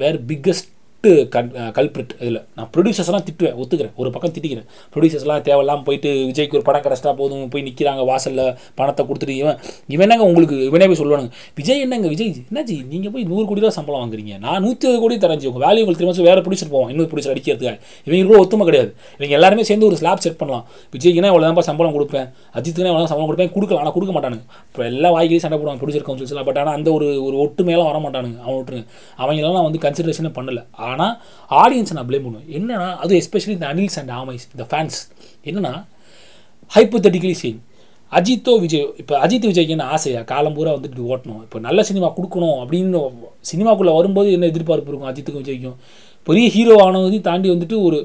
[0.02, 0.70] were biggest
[1.08, 3.94] gun culprit இதில் நான் ப்ரொடியூசர்ஸ்லாம் திட்டுவேன் ஒத்துக்கிறேன்.
[4.02, 4.68] ஒரு பக்கம் திட்டிக்கிறேன்.
[4.94, 8.44] ப்ரொடியூசர்ஸ்லாம் தேவையில்லாம போயிட்டு விஜய்க்கு ஒரு படம் கிடச்சிட்டா போதும் போய் நிற்கிறாங்க வாசலில்
[8.80, 9.58] பணத்தை கொடுத்துட்டு இவன்
[9.94, 11.32] இவன் என்னங்க உங்களுக்கு இவனே போய் சொல்லுவானுங்க.
[11.60, 12.78] விஜய் என்னங்க விஜய் என்னாச்சு?
[12.94, 14.38] நீங்கள் போய் நூறு கோடி ரூபா சம்பளம் வாங்குறீங்க.
[14.46, 17.76] நான் நூற்றி இருபது கோடி தரஞ்சி உங்கள் வேலையை உங்களுக்கு திரும்ப வேறு ப்ரொடியூசர் போவோம் இன்னொரு ப்ரொடியூசர் அடிக்கிறதுக்காக.
[18.08, 18.94] இவங்க கூட ஒத்துமை கிடையாது.
[19.18, 20.66] இவங்க எல்லாருமே சேர்ந்து ஒரு ஸ்லாப் செட் பண்ணலாம்.
[20.96, 22.30] விஜய்க்குனா இவ்வளோ தான் சம்பளம் கொடுப்பேன்.
[22.56, 23.52] அஜித்துக்குனா இவ்வளோ சம்பளம் கொடுப்பேன்.
[23.58, 23.84] கொடுக்கலாம்.
[23.84, 24.48] ஆனால் கொடுக்க மாட்டானுங்க.
[24.70, 28.40] இப்போ எல்லா வாய்க்கு சண்டை போடுவாங்க ப்ரொடியூசர் கவுன்சில்ஸ்லாம் பட் ஆனால் அந்த ஒரு ஒரு ஒட்டுமையெல்லாம் வர மாட்டானுங்க
[28.48, 28.88] அவன் விட்டுருங்க
[29.22, 30.60] அவங்களெல்லாம் நான் வந்து கன்சிடரேஷனே பண்ணல.
[30.94, 31.14] ஆனால்
[31.64, 32.48] ஆடியன்ஸை நான் ப்ளேம் பண்ணுவேன்.
[32.58, 34.98] என்னென்னா அது எஸ்பெஷலி இந்த அனில்ஸ் அண்ட் ஆமைஸ் இந்த ஃபேன்ஸ்
[35.50, 35.74] என்னன்னா
[36.78, 37.60] ஹைப்போத்தட்டிக்கலி சேம்
[38.18, 40.20] அஜித்தோ விஜய் இப்போ அஜித் விஜய்க்கு என்ன ஆசையா?
[40.32, 41.40] காலம் பூரா வந்துட்டு ஓட்டணும்.
[41.46, 43.00] இப்போ நல்ல சினிமா கொடுக்கணும் அப்படின்னு
[43.52, 45.78] சினிமாக்குள்ளே வரும்போது என்ன எதிர்பார்ப்பு இருக்கும் அஜித்துக்கும் விஜய்க்கும்?
[46.28, 47.98] பெரிய ஹீரோ ஆனதையும் தாண்டி வந்துட்டு ஒரு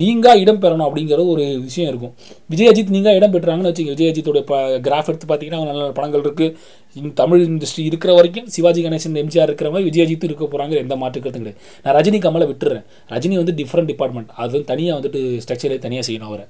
[0.00, 2.12] நீங்கள் இடம் பெறணும் அப்படிங்கிற ஒரு விஷயம் இருக்கும்.
[2.52, 4.54] விஜய் அஜித் நீங்கா இடம் பெற்றாங்கன்னு வச்சுங்க விஜய் அஜித்தோட ப
[4.86, 9.70] கிராஃப் எடுத்து பார்த்தீங்கன்னா நல்ல நல்ல படங்கள் இருக்குது தமிழ் இண்டஸ்ட்ரி இருக்கிற வரைக்கும் சிவாஜி கணேசன் எம்ஜிஆர் இருக்கிற
[9.74, 11.60] மாதிரி விஜய் அஜித் இருக்க போகிறாங்க எந்த மாற்று கருத்து கிடையாது.
[11.84, 12.84] நான் ரஜினி கமலை விட்டுறேன்.
[13.14, 16.46] ரஜினி வந்து டிஃப்ரெண்ட் டிபார்ட்மெண்ட் அது வந்து தனியாக வந்துட்டு ஸ்ட்ரக்சரே தனியாக செய்யணும் அவரை.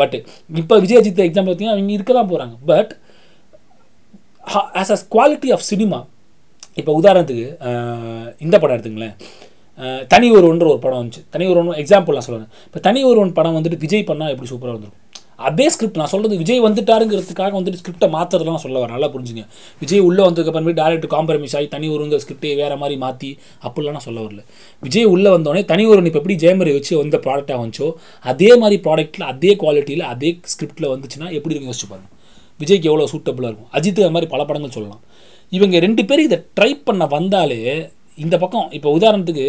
[0.00, 0.16] பட்
[0.62, 2.94] இப்போ விஜய் அஜித் எக்ஸாம்பிள் பார்த்தீங்கன்னா அவங்க இருக்க தான் போகிறாங்க but
[4.82, 6.00] as a quality of cinema
[6.80, 7.46] இப்போ உதாரணத்துக்கு
[8.46, 9.16] இந்த படம் எடுத்துங்களேன்.
[10.12, 11.22] தனி ஒருவன்ற ஒரு படம் வந்துச்சு.
[11.34, 15.04] தனி ஒருவன் எக்ஸாம்பிள் நான் சொல்கிறேன் இப்போ தனி ஒருவன் படம் வந்துட்டு விஜய் பண்ணால் எப்படி சூப்பராக இருந்திருக்கும்?
[15.48, 18.94] அதே ஸ்கிரிப்ட் நான் சொல்கிறது விஜய் வந்துட்டாருங்கிறதுக்காக வந்துட்டு ஸ்கிரிப்டை மாற்றுறதுலாம் சொல்ல வரேன்.
[18.96, 19.42] நல்லா புரிஞ்சுங்க.
[19.82, 23.30] விஜய் உள்ளே வந்ததுக்கப்புறமே டேரக்ட் காம்ப்ரமைஸ் ஆகி தனி ஒருங்கிற ஸ்கிரிப்டே வேறு மாதிரி மாற்றி
[23.66, 24.40] அப்படிலாம் நான் சொல்ல வரல.
[24.86, 27.88] விஜய் உள்ளே வந்தோடனே தனி ஒருவன் இப்போ எப்படி ஜெயமரி வச்சு வந்த ப்ராடக்டாக வந்துச்சோ
[28.32, 32.14] அதே மாதிரி ப்ராடக்ட்டில் அதே குவாலிட்டியில் அதே ஸ்கிரிப்டில் வந்துச்சுன்னா எப்படி இருக்கும் யோசிச்சு பாருங்கள்
[32.62, 33.70] விஜய்க்கு எவ்வளோ சூட்டபுளாக இருக்கும்?
[33.78, 35.02] அஜித் அது மாதிரி பல படங்கள் சொல்லலாம்.
[35.56, 37.60] இவங்க ரெண்டு பேரும் இதை ட்ரை பண்ண வந்தாலே
[38.24, 39.46] இந்த பக்கம் இப்போ உதாரணத்துக்கு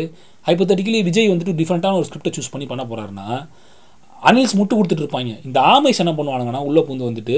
[0.47, 3.27] ஹைப்போத்தட்டிக்கலி விஜய் வந்துட்டு டிஃப்ரெண்ட்டான ஒரு ஸ்கிரிப்டை சூஸ் பண்ணி பண்ண போகிறாருன்னா
[4.29, 5.34] அனில்ஸ் முட்டு கொடுத்துட்டு இருப்பாங்க.
[5.47, 7.36] இந்த ஆமைஸ் என்ன பண்ணுவானுங்கன்னா உள்ளே பூந்து வந்துட்டு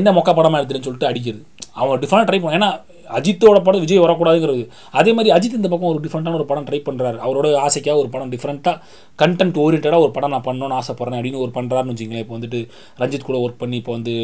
[0.00, 1.42] இந்த மொக்க படமாக எடுத்துருன்னு சொல்லிட்டு அடிக்கிறது.
[1.80, 2.70] அவன் டிஃப்ரெண்டாக ட்ரை பண்ணுவான் ஏன்னா
[3.16, 4.62] அஜித்தோட படம் விஜய் வரக்கூடாதுங்கிறது.
[5.00, 8.32] அதே மாதிரி அஜித் இந்த பக்கம் ஒரு டிஃப்ரெண்ட்டான ஒரு படம் ட்ரை பண்ணுறாரு அவரோட ஆசைக்காக ஒரு படம்
[8.34, 8.76] டிஃப்ரெண்ட்டாக
[9.22, 12.60] கண்டென்ட் ஓரியன்டாக ஒரு படம் நான் பண்ணணும்னு ஆசைப்பட்றேன் அப்படின்னு ஒரு பண்ணுறாருன்னு வச்சிங்களேன் இப்போ வந்துட்டு
[13.02, 14.14] ரஞ்சித் கூட ஒர்க் பண்ணி இப்போ வந்து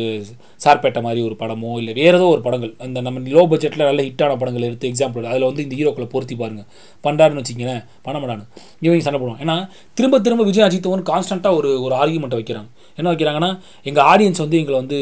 [0.64, 4.36] சார்பேட்டை மாதிரி ஒரு படமோ இல்லை வேறு ஏதோ ஒரு படங்கள் அந்த நம்ம லோ பட்ஜெட்டில் நல்ல ஹிட்டான
[4.42, 6.68] படங்கள் எடுத்து எக்ஸாம்பிள் அதில் வந்து இந்த ஹீரோக்களை பொருத்தி பாருங்கள்
[7.06, 8.44] பண்ணுறாருன்னு வச்சிங்களேன் பண்ண மாட்டானு.
[8.86, 9.56] இவங்க சண்டை போடுவோம் ஏன்னா
[9.98, 12.68] திரும்ப திரும்ப விஜய் அஜித் வந்து கான்ஸ்டண்ட்டாக ஒரு ஒரு ஆர்குமெண்ட்டை வைக்கிறாங்க.
[12.98, 13.50] என்ன வைக்கிறாங்கன்னா
[13.90, 14.98] எங்கள் ஆடியன்ஸ் வந்து எங்களை வந்து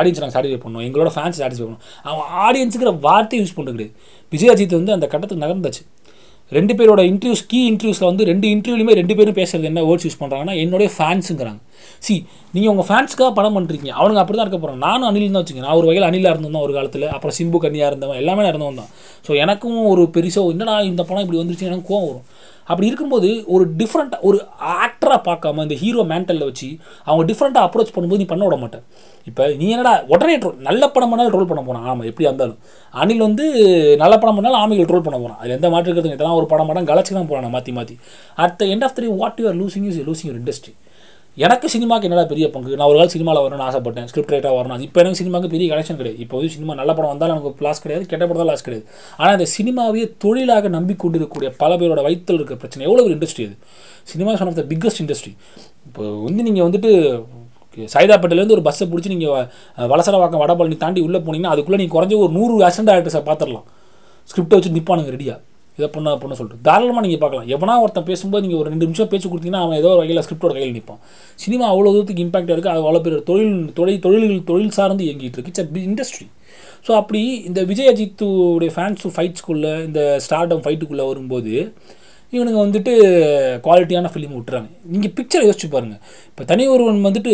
[0.00, 0.84] ஆடியன்ஸ் நாங்கள் சாட்டிஸ்ஃபை பண்ணோம்.
[0.88, 3.94] எங்களோட ஃபேன்ஸ் சாட்டிஸ்ஃபை பண்ணணும் அவன் ஆடியன்ஸுங்கிற வார்த்தை யூஸ் பண்ணுறது கிடையாது
[4.32, 5.82] விஜய் அஜித் வந்து அந்த கட்டத்துக்கு நகர்ந்தாச்சு.
[6.52, 10.54] ரெண்டு பேரோட இன்டர்வியூஸ் கீ இன்டர்வியூஸில் வந்து ரெண்டு இன்டர்வியூலையுமே ரெண்டு பேரும் பேசுறது என்ன வேர்ட்ஸ் யூஸ் பண்ணுறாங்கன்னா
[10.64, 11.60] என்னுடைய ஃபேன்ஸுங்கிறாங்க
[12.06, 12.14] சி
[12.54, 15.78] நீங்கள் உங்கள் ஃபேன்ஸ்க்காக படம் பண்ணுறீங்க அவனுங்க அப்படி தான் இருக்க போகிறான் நானும் அனில் தான் வச்சுங்க நான்
[15.80, 17.06] ஒரு வகையில் அனிலாக இருந்தோம் ஒரு காலத்தில்.
[17.16, 18.20] அப்புறம் சிம்பு கன்னியாக இருந்தவன்.
[18.22, 18.90] எல்லாமே இருந்தவன் தான்.
[19.26, 21.68] ஸோ எனக்கும் ஒரு பெருசாக என்னடா இந்த படம் இப்படி வந்துருச்சு?
[21.70, 22.26] எனக்கு கோவம் வரும்.
[22.70, 24.38] அப்படி இருக்கும்போது ஒரு டிஃப்ரெண்ட்டாக ஒரு
[24.84, 26.68] ஆக்டராக பார்க்காம இந்த ஹீரோ மேண்டலில் வச்சு
[27.06, 28.84] அவங்க டிஃப்ரெண்ட்டாக அப்ரோச் பண்ணும்போது நீ பண்ண விட மாட்டேன்.
[29.30, 32.58] இப்போ நீ என்னடா உடனே ட்ரோல் நல்ல படம் பண்ணாலும் ட்ரோல் பண்ண போகிறான் ஆமாம் எப்படி இருந்தாலும்.
[32.94, 33.44] அனில் வந்து
[34.04, 37.18] நல்ல படம் பண்ணாலும் ஆமைகள் ட்ரோல் பண்ண போகிறான் அதில் எந்த மாற்றுக்கிறது இதெல்லாம் ஒரு படம் படம் கலச்சு
[37.18, 37.96] தான் போகிறான் மாற்றி மாற்றி
[38.44, 40.74] at the end of three what you are losing is losing your industry
[41.36, 42.72] எனக்கு சினிமாக்கு என்னடா பெரிய பங்கு?
[42.78, 44.08] நான் ஒரு காலம் சினிமாவில் வரணும்னு ஆசைப்பட்டேன்.
[44.08, 44.82] ஸ்கிரிப்ட் ரைட்டாக வரணும்.
[44.86, 46.18] இப்போ எனக்கு சினிமாவுக்கு பெரிய கனெக்ஷன் கிடையாது.
[46.24, 48.04] இப்போ வந்து சினிமா நல்ல படம் வந்தாலும் எனக்கு லாஸ் கிடையாது.
[48.10, 48.84] கெட்ட படம் தான் லாஸ் கிடையாது.
[49.20, 52.84] ஆனால் இந்த சினிமாவையே தொழிலாக நம்பிக்கொண்டிருக்கக்கூடிய பல பேரோட வயிற்றில் இருக்க பிரச்சனை.
[52.88, 53.56] எவ்வளோ ஒரு இண்டஸ்ட்ரி அது?
[54.12, 55.32] Cinema one of the biggest industry
[55.88, 56.90] இப்போ வந்து நீங்கள் வந்துட்டு
[57.94, 62.60] சைதாப்பேட்டிலேருந்து ஒரு பஸ்ஸை பிடிச்சி நீங்கள் வலசரவாக்கம் வடபழனி தாண்டி உள்ளே போனீங்கன்னா அதுக்குள்ளே நீங்கள் குறைஞ்ச ஒரு நூறு
[62.68, 63.66] அசிஸ்டன்ட் ஆக்டர்ஸை பார்த்துடலாம்
[64.30, 65.38] ஸ்கிரிப்டை வச்சு நிற்பானுங்க ரெடியாக
[65.76, 66.64] இதை பண்ண பண்ண சொல்லிட்டு.
[66.68, 67.48] தாராளமாக நீங்கள் பார்க்கலாம்.
[67.54, 70.76] எவனா ஒருத்தன் பேசும்போது நீங்கள் ஒரு ரெண்டு நிமிஷம் பேச்சு கொடுத்தீங்கன்னா அவன் ஏதோ ஒரு வகையில் ஸ்கிரிப்டோட கையில்
[70.76, 71.00] நிற்பான்
[71.44, 75.52] சினிமா அவ்வளோ தூரத்துக்கு இம்பாக்ட் இருக்குது அது அவ்வளோ பேர் தொழில் தொழில் தொழில்கள் தொழில் சார்ந்து இயங்கிட்டு இருக்கு.
[75.54, 76.28] இட்ஸ் இண்டஸ்ட்ரி
[76.86, 81.54] ஸோ அப்படி இந்த விஜய் அஜித்துடைய ஃபேன்ஸ் ஃபைட்ஸ்குள்ளே இந்த ஸ்டார்டம் ஃபைட்டுக்குள்ளே வரும்போது
[82.32, 82.92] இவனுங்க வந்துட்டு
[83.64, 84.68] குவாலிட்டியான ஃபிலிம் விட்டுறாங்க.
[84.92, 87.32] நீங்கள் பிக்சரை யோசிச்சு பாருங்கள் இப்போ தனி ஒருவன் வந்துட்டு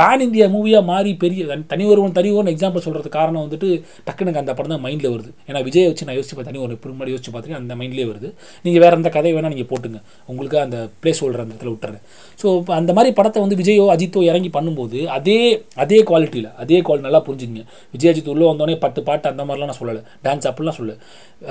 [0.00, 3.68] பேன் இந்தியா மூவியாக மாறி பெரிய தனி ஒருவன் தனி ஒருவன் எக்ஸாம்பிள் சொல்கிறது காரணம் வந்துட்டு
[4.06, 5.30] டக்குனு எனக்கு அந்த படம் தான் மைண்டில் வருது.
[5.48, 8.30] ஏன்னா விஜய் வச்சு நான் யோசிச்சு தனி ஒரு இப்படி முன்னாடி யோசிச்சு பார்த்தீங்கன்னா அந்த மைண்ட்லேயே வருது.
[8.66, 10.00] நீங்கள் வேறு எந்த கதை வேணால் நீங்கள் போட்டுங்க.
[10.32, 12.02] உங்களுக்கு அந்த பிளேஸ் ஹோல்டர் அந்த இடத்துல விட்டுறேன்.
[12.42, 12.46] ஸோ
[12.80, 15.38] அந்த மாதிரி படத்தை வந்து விஜயோ அஜித்தோ இறங்கி பண்ணும்போது அதே
[15.84, 17.62] அதே குவாலிட்டியில் அதே குவாலிட்டி நல்லா புரிஞ்சுங்க
[17.94, 20.02] விஜய் அஜித் உள்ளே வந்தோடனே பத்து பாட்டு அந்த மாதிரிலாம் நான் சொல்லலை.
[20.26, 20.96] டான்ஸ் அப்படிலாம் சொல்லு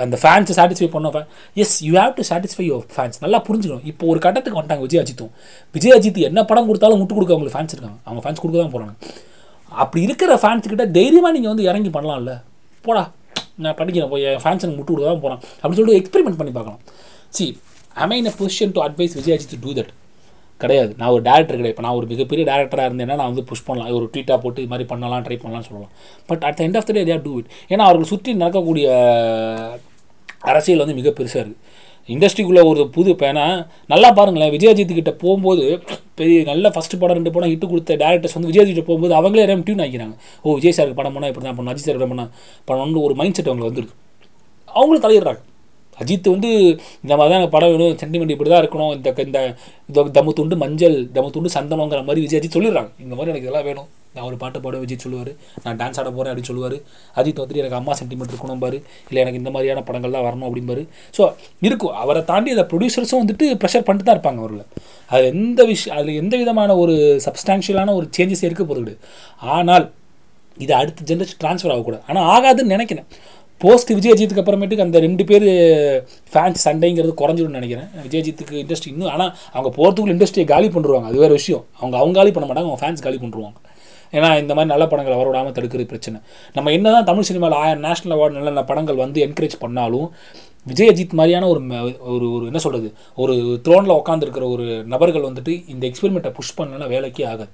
[0.04, 1.24] அந்த ஃபேன்ஸை சாட்டிஸ்ஃபை பண்ண
[1.62, 3.84] yes you have to satisfy your fans நல்லா புரிஞ்சுக்கணும்.
[3.90, 5.32] இப்போ ஒரு கட்டத்துக்கு வந்துட்டாங்க விஜய் அஜித்தும்.
[5.76, 7.98] விஜய் அஜித் என்ன படம் கொடுத்தாலும் முட்டு கொடுக்க அவங்களுக்கு ஃபேன்ஸ் இருக்காங்க.
[8.08, 8.94] அவங்க ஃபேன்ஸ் கொடுக்க தான் போகிறாங்க
[9.82, 12.34] அப்படி இருக்கிற ஃபேன்ஸ்கிட்ட தைரியமாக நீங்கள் வந்து இறங்கி பண்ணலாம்ல.
[12.86, 13.04] போடா
[13.64, 16.80] நான் படிக்கிறேன் போய் என் ஃபேன்ஸ் எனக்கு முட்டு கொடுக்க தான் போகிறேன் அப்படின்னு சொல்லிட்டு எக்ஸ்பெரிமெண்ட் பண்ணி பார்க்கலாம்.
[17.36, 17.46] See
[18.02, 19.92] I I in position to advise Vijayji to do that
[20.62, 20.92] கிடையாது.
[20.98, 21.74] நான் ஒரு டேரக்டர் கிடையாது.
[21.74, 23.88] இப்போ நான் ஒரு மிகப்பெரிய டேரக்டராக இருந்தேன்னா நான் வந்து புஷ் பண்ணலாம்.
[23.98, 25.92] ஒரு ட்வீட்டாக போட்டு இது மாதிரி பண்ணலாம் ட்ரை பண்ணலாம்னு சொல்லலாம்.
[26.30, 28.86] But at the end of the day they're do it ஏன்னா அவர்கள் சுற்றி நடக்கக்கூடிய
[30.52, 31.62] அரசியல் வந்து மிக பெருசாக இருக்குது
[32.14, 33.44] இண்டஸ்ட்ரிக்குள்ளே ஒரு புது பேனா.
[33.92, 35.64] நல்லா பாருங்களேன் விஜயஜித் கிட்ட போகும்போது
[36.20, 39.64] பெரிய நல்ல ஃபஸ்ட்டு படம் ரெண்டு படம் ஹிட்டு கொடுத்த டேரக்டர்ஸ் வந்து விஜயஜித் கிட்ட போகும்போது அவங்களே ரெம்
[39.68, 42.30] டியூன் ஆகிக்கிறாங்க ஓ விஜய் சாருக்கு படம் பண்ணால் இப்படி தான் பண்ணணும் அஜித் சார் பண்ணால்
[42.70, 43.96] பண்ணணும்னு ஒரு மைண்ட் செட் அவங்களுக்கு வந்துருக்கு.
[44.78, 45.42] அவங்களும் தலையிடுறாங்க.
[46.02, 46.50] அஜித் வந்து
[47.04, 49.40] இந்த மாதிரி தான் படம் வேணும் சென்டிமெண்ட் இப்படி தான் இருக்கணும் இந்த இந்த
[49.88, 52.90] இந்த தம்மு துண்டு மஞ்சள் தம்மு துண்டு சந்தனங்கிற மாதிரி விஜய் அஜித் சொல்லிடுறாங்க.
[53.04, 53.88] இந்த மாதிரி எனக்கு இதெல்லாம் வேணும்.
[54.16, 55.30] நான் ஒரு பாட்டு பாட விஜய் சொல்லுவார்.
[55.64, 56.76] நான் டான்ஸ் ஆட போகிறேன் அப்படின்னு சொல்லுவார்.
[57.20, 58.78] அஜித் வந்துட்டு எனக்கு அம்மா சென்டிமெண்ட் இருக்கணும் பாரு.
[59.08, 60.82] இல்லை எனக்கு இந்த மாதிரியான படங்கள்லாம் வரணும் அப்படிம்பாரு
[61.16, 61.22] ஸோ
[61.66, 61.94] இருக்கும்.
[62.04, 64.64] அவரை தாண்டி அதை ப்ரொடியூசர்ஸும் வந்துட்டு ப்ரெஷர் பண்ணிட்டு தான் இருப்பாங்க அவரில்.
[65.10, 68.94] அது எந்த விஷயம் அதில் எந்த விதமான ஒரு சப்ஸ்டான்ஷியலான ஒரு சேஞ்சஸ் இருக்க போகிறது
[69.56, 69.86] ஆனால்
[70.64, 72.04] இது அடுத்த ஜென்ரேஷன் ட்ரான்ஸ்ஃபர் ஆகக்கூடாது.
[72.10, 73.08] ஆனால் ஆகாதுன்னு நினைக்கிறேன்.
[73.58, 75.42] போஸ்ட் விஜயஜித்துக்கு அப்புறமேட்டுக்கு அந்த ரெண்டு பேர்
[76.32, 77.86] ஃபேன்ஸ் சண்டைங்கிறது குறைஞ்சிடும்னு நினைக்கிறேன்.
[78.08, 81.64] விஜயஜித்துக்கு இண்டஸ்ட்ரி இன்னும் ஆனால் அவங்க போகிறதுக்குள்ள இண்டஸ்ட்ரியை காலி பண்ணுவாங்க அது வேறு விஷயம்.
[81.78, 83.52] அவங்க அவங்க காலி பண்ண மாட்டாங்க அவங்க ஃபேன்ஸ் காலி பண்ணுவாங்க
[84.12, 86.20] ஏன்னா இந்த மாதிரி நல்ல படங்கள் வர விடாமல் தடுக்கிறது பிரச்சனை.
[86.52, 90.12] நம்ம என்ன தான் தமிழ் சினிமாவில் ஆயிரம் நேஷனல் அவார்டு நல்ல நல்ல படங்கள் வந்து என்கரேஜ் பண்ணாலும்
[90.64, 95.64] விஜய் அஜித் மாதிரியான ஒரு ம- ஒரு ஒரு என்ன சொல்கிறது ஒரு த்ரோனில் உட்காந்துருக்கிற ஒரு நபர்கள் வந்துட்டு
[95.68, 97.48] இந்த எக்ஸ்பெரிமெண்ட்டை புஷ் பண்ணலன்னா வேலைக்கே ஆகாது.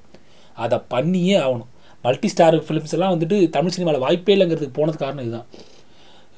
[0.55, 1.71] அதை பண்ணியே ஆகணும்.
[2.03, 5.47] மல்டி ஸ்டார் ஃபிலிம்ஸ் எல்லாம் வந்துட்டு தமிழ் சினிமாவில் வாய்ப்பே இல்லைங்கிறதுக்கு போனது காரணம் இதுதான்.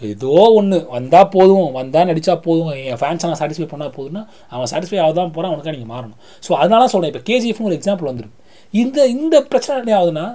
[0.01, 1.67] ஏதோ ஒன்று வந்தால் போதும்.
[1.79, 2.71] வந்தால் நடித்தா போதும்.
[2.91, 4.23] என் ஃபேன்ஸை நான் சாட்டிஸ்ஃபை பண்ணால் போதும்னா
[4.55, 6.19] அவன் சாட்டிஸ்ஃபை ஆகாதான் போகிறான் அவனுக்காக நீங்கள் மாறணும்.
[6.47, 8.39] ஸோ அதனால சொல்கிறேன் இப்போ கேஜிஎஃப்னு ஒரு எக்ஸாம்பிள் வந்துருக்கு.
[8.75, 10.27] இந்த இந்த பிரச்சனை என்ன ஆகுதுன்னா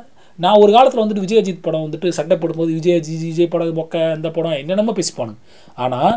[0.43, 4.04] நான் ஒரு காலத்தில் வந்துட்டு விஜய் அஜித் படம் வந்துட்டு சண்டை போடும்போது விஜய் அஜித் விஜய் படம் மொக்க
[4.17, 5.39] இந்த படம் என்னென்னமோ பேசிப்பானுங்க.
[5.84, 6.13] ஆனால்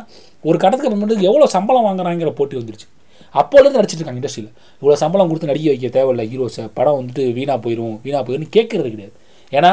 [0.49, 2.89] ஒரு கட்டத்துக்கு அப்புறமேட்டு எவ்வளோ சம்பளம் வாங்குறாங்கிற போட்டி வந்துருச்சு.
[3.35, 4.53] அப்போலேருந்து நடிச்சிட்டு இருக்காங்க இண்டஸ்ட்ரியில்
[4.83, 6.25] இவ்வளோ சம்பளம் கொடுத்து நடிக்க வைக்க தேவையில்லை.
[6.33, 9.15] ஹீரோஸை படம் வந்துட்டு வீணாக போயிடும் வீணாக போயிடும்னு கேட்குறது கிடையாது.
[9.53, 9.73] ஏன்னா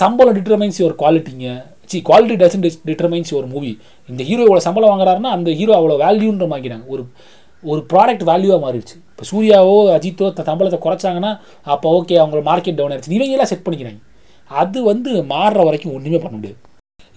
[0.00, 1.48] சம்பளம் டிட்டர்மைன்ஸ் ஒரு குவாலிட்டிங்க
[1.88, 6.46] சி குவாலிட்டி டசன் டிட்டர்மைன்ஸ் ஒரு மூவி இந்த ஹீரோ இவ்வளோ சம்பளம் வாங்குறாருன்னா அந்த ஹீரோ அவ்வளோ வேல்யூன்ற
[6.46, 7.06] மாக்கிறாங்க ஒரு
[7.62, 8.96] ஒரு ப்ராடக்ட் வேல்யூவாக மாறிடுச்சு.
[9.10, 13.10] இப்போ சூர்யாவோ அஜித்தோ த- சம்பளத்தை குறைச்சாங்கன்னா அப்போ ஓகே அவங்க மார்க்கெட் டவுன் ஆயிடுச்சு.
[13.10, 14.00] இவங்க எல்லாம் செட் பண்ணிக்கிறாங்க.
[14.48, 16.60] அது வந்து மாறுற வரைக்கும் ஒன்றுமே பண்ண முடியாது.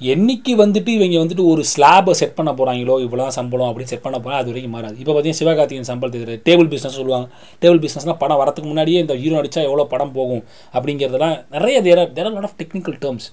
[0.02, 4.32] என்னைக்கு வந்துட்டு இவங்க வந்துட்டு ஒரு ஸ்லாபை செட் பண்ண போகிறாங்களோ இவ்வளோ சம்பளம் அப்படின்னு செட் பண்ண போகிறா
[4.32, 5.00] அது வரைக்கும் மாறாது.
[5.00, 7.28] இப்போ பார்த்தீங்கன்னா சிவகார்த்திகேயன் சம்பளத்துக்கு டேபிள் பிஸ்னஸ் சொல்லுவாங்க.
[7.62, 12.32] டேபிள் பிஸ்னஸ்னால் படம் வரதுக்கு முன்னாடியே இந்த ஹீரோ அடித்தா எவ்வளோ படம் போகும் அப்படிங்கிறதுலாம் நிறைய there there
[12.32, 13.28] lot of technical terms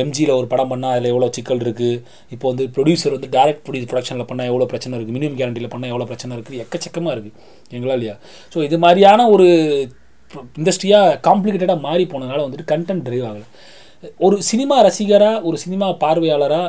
[0.00, 2.00] எம்ஜியில் ஒரு படம் பண்ணால் அதில் எவ்வளோ சிக்கல் இருக்குது
[2.34, 6.08] இப்போ வந்து ப்ரொடியூசர் வந்து டேரக்ட் ப்ரொடியூஸ் ப்ரொடக்ஷனில் பண்ணால் எவ்வளோ பிரச்சனை இருக்குது மினிமம் கேரண்டியில் பண்ணால் எவ்வளோ
[6.10, 7.36] பிரச்சனை இருக்குது எக்கச்சக்கமாக இருக்குது
[7.76, 8.16] எங்களா இல்லையா?
[8.54, 9.46] ஸோ இது மாதிரியான ஒரு
[10.60, 13.46] இண்டஸ்ட்ரியாக காம்ப்ளிகேட்டடாக மாறி போனதுனால வந்துட்டு கண்டென்ட் ட்ரைவ் ஆகலை.
[14.26, 16.66] ஒரு சினிமா ரசிகராக ஒரு சினிமா பார்வையாளராக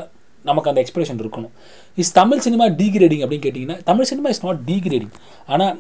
[0.49, 1.53] நமக்கு அந்த எக்ஸ்பிரஷன் இருக்கணும்.
[2.01, 5.13] இஸ் தமிழ் சினிமா டிகிரேடிங் அப்படின்னு கேட்டிங்கன்னா Tamil cinema is not degrading
[5.53, 5.73] ஆனால்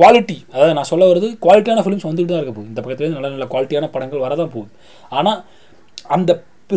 [0.00, 2.70] குவாலிட்டி அதாவது நான் சொல்ல வருது குவாலிட்டியான ஃபிலிம்ஸ் வந்துட்டு தான் இருக்க போகுது.
[2.72, 4.70] இந்த பக்கத்துலேருந்து நல்ல நல்ல குவாலிட்டியான படங்கள் வரதான் போகுது.
[5.20, 5.40] ஆனால்
[6.16, 6.30] அந்த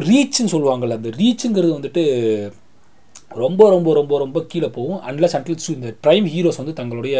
[0.10, 2.04] ரீச்னு சொல்லுவாங்கள்ல அந்த ரீச்சுங்கிறது வந்துட்டு
[3.42, 4.98] ரொம்ப ரொம்ப ரொம்ப ரொம்ப கீழே போகும்.
[5.10, 7.16] அன்லஸ் அன்டில்ஸ் இந்த ப்ரைம் ஹீரோஸ் வந்து தங்களுடைய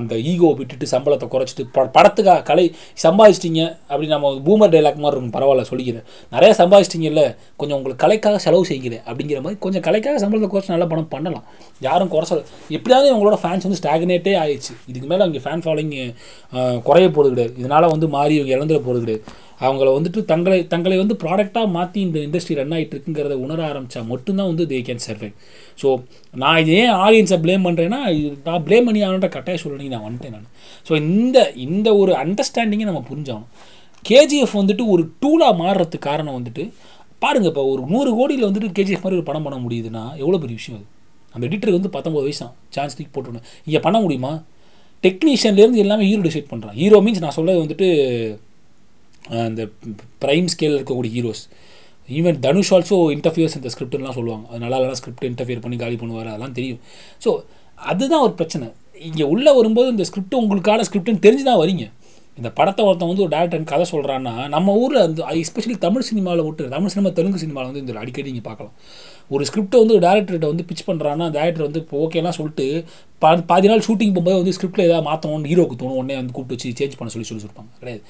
[0.00, 2.66] அந்த ஈகோவை விட்டுட்டு சம்பளத்தை குறைச்சிட்டு ப படத்துக்காக கலை
[3.04, 6.06] சம்பாதிச்சிட்டிங்க அப்படி நம்ம பூமர் டைலாக் மாதிரி இருக்கும் பரவாயில்ல சொல்லிக்கிறேன்.
[6.36, 7.24] நிறைய சம்பாதிச்சிட்டிங்கல்ல
[7.60, 11.44] கொஞ்சம் உங்களுக்கு கலைக்காக செலவு செய்கிறேன் அப்படிங்கிற மாதிரி கொஞ்சம் கலைக்காக சம்பளத்தை குறைச்சி நல்ல படம் பண்ணலாம்.
[11.88, 12.40] யாரும் குறை
[12.78, 14.72] எப்படியாவது இவங்களோட ஃபேன்ஸ் வந்து ஸ்டாக்னேட்டே ஆயிடுச்சு.
[14.90, 15.94] இதுக்கு மேலே அவங்க ஃபேன் ஃபாலோயிங்
[16.88, 17.54] குறைய போகிறது கிடையாது.
[17.62, 19.24] இதனால் வந்து மாறி இவங்க இழந்துட போகிறது கிடையாது.
[19.60, 24.50] அவங்கள வந்துட்டு தங்களை தங்களை வந்து ப்ராடக்டாக மாற்றி இந்த இண்டஸ்ட்ரி ரன் ஆகிட்டு இருக்குங்கிறத உணர ஆரம்பித்தா மட்டும்தான்
[24.50, 25.30] வந்து தே கேன் சர்வை
[25.82, 25.88] ஸோ
[26.34, 30.34] நான் இது ஏன் ஆடியன்ஸை ப்ளேம் பண்ணுறேன்னா இது நான் ப்ளேம் பண்ணி ஆகணுன்ற கட்டாய சொல்லணும் நான் வந்துட்டேன்
[30.36, 30.48] நான்.
[30.88, 33.50] ஸோ இந்த இந்த ஒரு அண்டர்ஸ்டாண்டிங்கை நம்ம புரிஞ்சாகணும்.
[34.04, 36.62] கேஜிஎஃப் வந்துட்டு ஒரு டூலாக மாறுறதுக்கு காரணம் வந்துட்டு
[37.22, 40.78] பாருங்கள் இப்போ ஒரு நூறு கோடியில் வந்துட்டு கேஜிஎஃப் மாதிரி ஒரு படம் பண்ண முடியுதுன்னா எவ்வளோ பெரிய விஷயம்
[40.78, 40.86] அது?
[41.34, 44.32] அந்த எடிட்டருக்கு வந்து பத்தொம்பது வயசான் சான்ஸ் தூக்கி போட்டுவிடணும் இங்கே பண்ண முடியுமா?
[45.04, 47.88] டெக்னீஷியன்லேருந்து எல்லாமே ஹீரோ டிசைட் பண்ணுறான் ஹீரோ மீன்ஸ் நான் சொல்கிறது வந்துட்டு
[49.46, 49.62] அந்த
[50.24, 51.44] ப்ரைம் ஸ்கேலில் இருக்கக்கூடிய heroes
[52.18, 54.44] even Dhanush also interferes இந்த ஸ்கிரிப்ட்லாம் சொல்லுவாங்க.
[54.50, 56.80] அது நல்லா இல்லைனா ஸ்கிரிப்ட் இன்டர்ஃபியர் பண்ணி காலி பண்ணுவார் அதெல்லாம் தெரியும்.
[57.24, 57.32] ஸோ
[57.92, 58.68] அதுதான் ஒரு பிரச்சனை.
[59.08, 61.86] இங்கே உள்ளே வரும்போது இந்த ஸ்கிரிப்ட் உங்களுக்கான ஸ்கிரிப்ட்னு தெரிஞ்சு தான் வரீங்க.
[62.38, 66.64] இந்த படத்தை ஒருத்தன் வந்து ஒரு டேரக்டர் கதை சொல்கிறான்னா நம்ம ஊரில் அந்த எஸ்பெஷலி தமிழ் சினிமாவில் விட்டு
[66.74, 68.74] தமிழ் சினிமா தெலுங்கு சினிமாவில் வந்து இந்த அடிக்கடி நீங்கள் பார்க்கலாம்.
[69.34, 72.66] ஒரு ஸ்கிரிப்டை வந்து ஒரு டேரக்டர்கிட்ட வந்து பிச் பண்ணுறான்னா டேரக்டர் வந்து இப்போ ஓகேலாம் சொல்லிட்டு
[73.22, 75.98] பா பாதி நாள் ஷூட்டிங் போகும்போது வந்து ஸ்கிரிப்ட்டில் ஏதாவது மாற்றணும்னு ஹீரோக்கு தோணும்.
[76.02, 78.02] உடனே வந்து கூப்பிட்டு வச்சு சேஞ்ச் பண்ண சொல்லி சொல்லி சொல்லியிருப்பாங்க கிடையாது.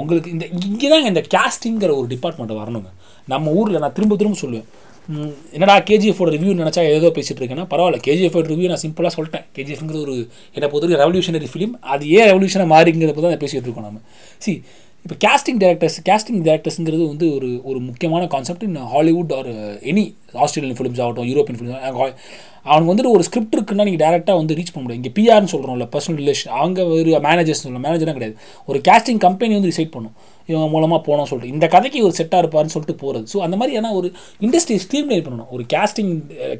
[0.00, 2.90] உங்களுக்கு இந்த இங்கே தான் இந்த கேஸ்டிங்கிற ஒரு டிபார்ட்மெண்ட்டை வரணுங்க.
[3.32, 4.68] நம்ம ஊரில் நான் திரும்ப திரும்ப சொல்லுவேன்.
[5.56, 9.44] என்னடா கேஜிஎஃபோட ரிவ்யூ நினச்சா ஏதோ பேசிகிட்டு இருக்கேன்னா பரவாயில்ல கேஜிஎஃப் ரிவ்யூ நான் சிம்பிளாக சொல்லிட்டேன்.
[9.56, 10.14] கேஜிஎஃப்ங்கிறது ஒரு
[10.56, 14.00] என்னை பொறுத்தவரைக்கும் ரெவல்யூஷனரி ஃபிலிம் அது ஏன் ரெவல்யூஷனாக மாறிங்கிறத தான் பேசிகிட்டு இருக்கோம் நம்ம
[14.44, 14.54] சி
[15.04, 19.50] இப்போ கேஸ்டிங் டேரக்டர்ஸ் கேஸ்டிங் டேரக்டர்ஸுங்கிறது வந்து ஒரு ஒரு முக்கியமான concept in Hollywood or
[19.92, 20.04] any
[20.44, 22.16] Australian films ஆகட்டும் யூரோப்பியன் ஃபிலிம்ஸ்
[22.70, 26.20] அவனுக்கு வந்துட்டு ஒரு ஸ்கிரிப்ட் இருக்குன்னா நீங்கள் டேரெக்டாக வந்து ரீச் பண்ண முடியும் இங்கே பிஆர்னு சொல்கிறோம்ல பர்சனல்
[26.22, 28.36] ரிலேஷன் அவங்க ஒரு மேனேஜர்ஸ் சொல்லலாம் மேனேஜர்லாம் கிடையாது.
[28.70, 30.14] ஒரு கேஸ்டிங் கம்பெனி வந்து டிசைட் பண்ணும்.
[30.48, 31.54] இவங்க மூலமாக போனோம் சொல்லிட்டு.
[31.56, 34.08] இந்த கதைக்கு ஒரு செட்டாக இருப்பாருன்னு சொல்லிட்டு போகிறது ஸோ அந்த மாதிரி ஏன்னா ஒரு
[34.46, 35.50] இண்டஸ்ட்ரி ஸ்ட்ரீம்லைன் பண்ணணும்.
[35.56, 36.12] ஒரு கேஸ்டிங்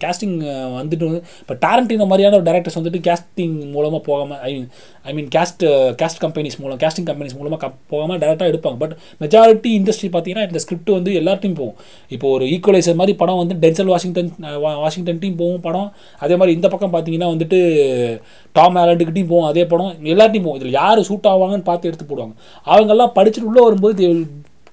[0.05, 0.37] கேஸ்டிங்
[0.81, 1.09] வந்துட்டு
[1.43, 4.69] இப்போ டேரண்டினோ மாதிரியான ஒரு டேரக்டர்ஸ் வந்துட்டு கேஸ்டிங் மூலமாக போகாமல் I mean
[5.03, 8.77] I mean cast cast companies மூலம் கேஸ்டிங் கம்பெனிஸ் மூலமாக க போகாமல் டேரெக்டாக எடுப்பாங்க.
[8.77, 11.75] பட் மெஜாரிட்டி இண்டஸ்ட்ரி பார்த்தீங்கன்னா இந்த ஸ்கிரிப்ட் வந்து எல்லாத்தையும் போகும்.
[12.09, 15.93] இப்போ ஒரு ஈக்குவலைசர் மாதிரி படம் வந்து டென்சல் வாஷிங்டன் வா- வாஷிங்டன் டீம் போகும் படம்.
[16.19, 18.21] அதே மாதிரி இந்த பக்கம் பார்த்தீங்கன்னா வந்துட்டு
[18.53, 19.95] டாம் ஆலண்டுக்கிட்டையும் போகும் அதே படம்.
[20.03, 20.55] எல்லார்ட்டையும் போகும்.
[20.55, 22.33] இதில் யார் சூட் ஆவாங்கன்னு பார்த்து எடுத்து போடுவாங்க.
[22.67, 24.27] அவங்கெல்லாம் படிச்சுட்டு உள்ளே வரும்போது they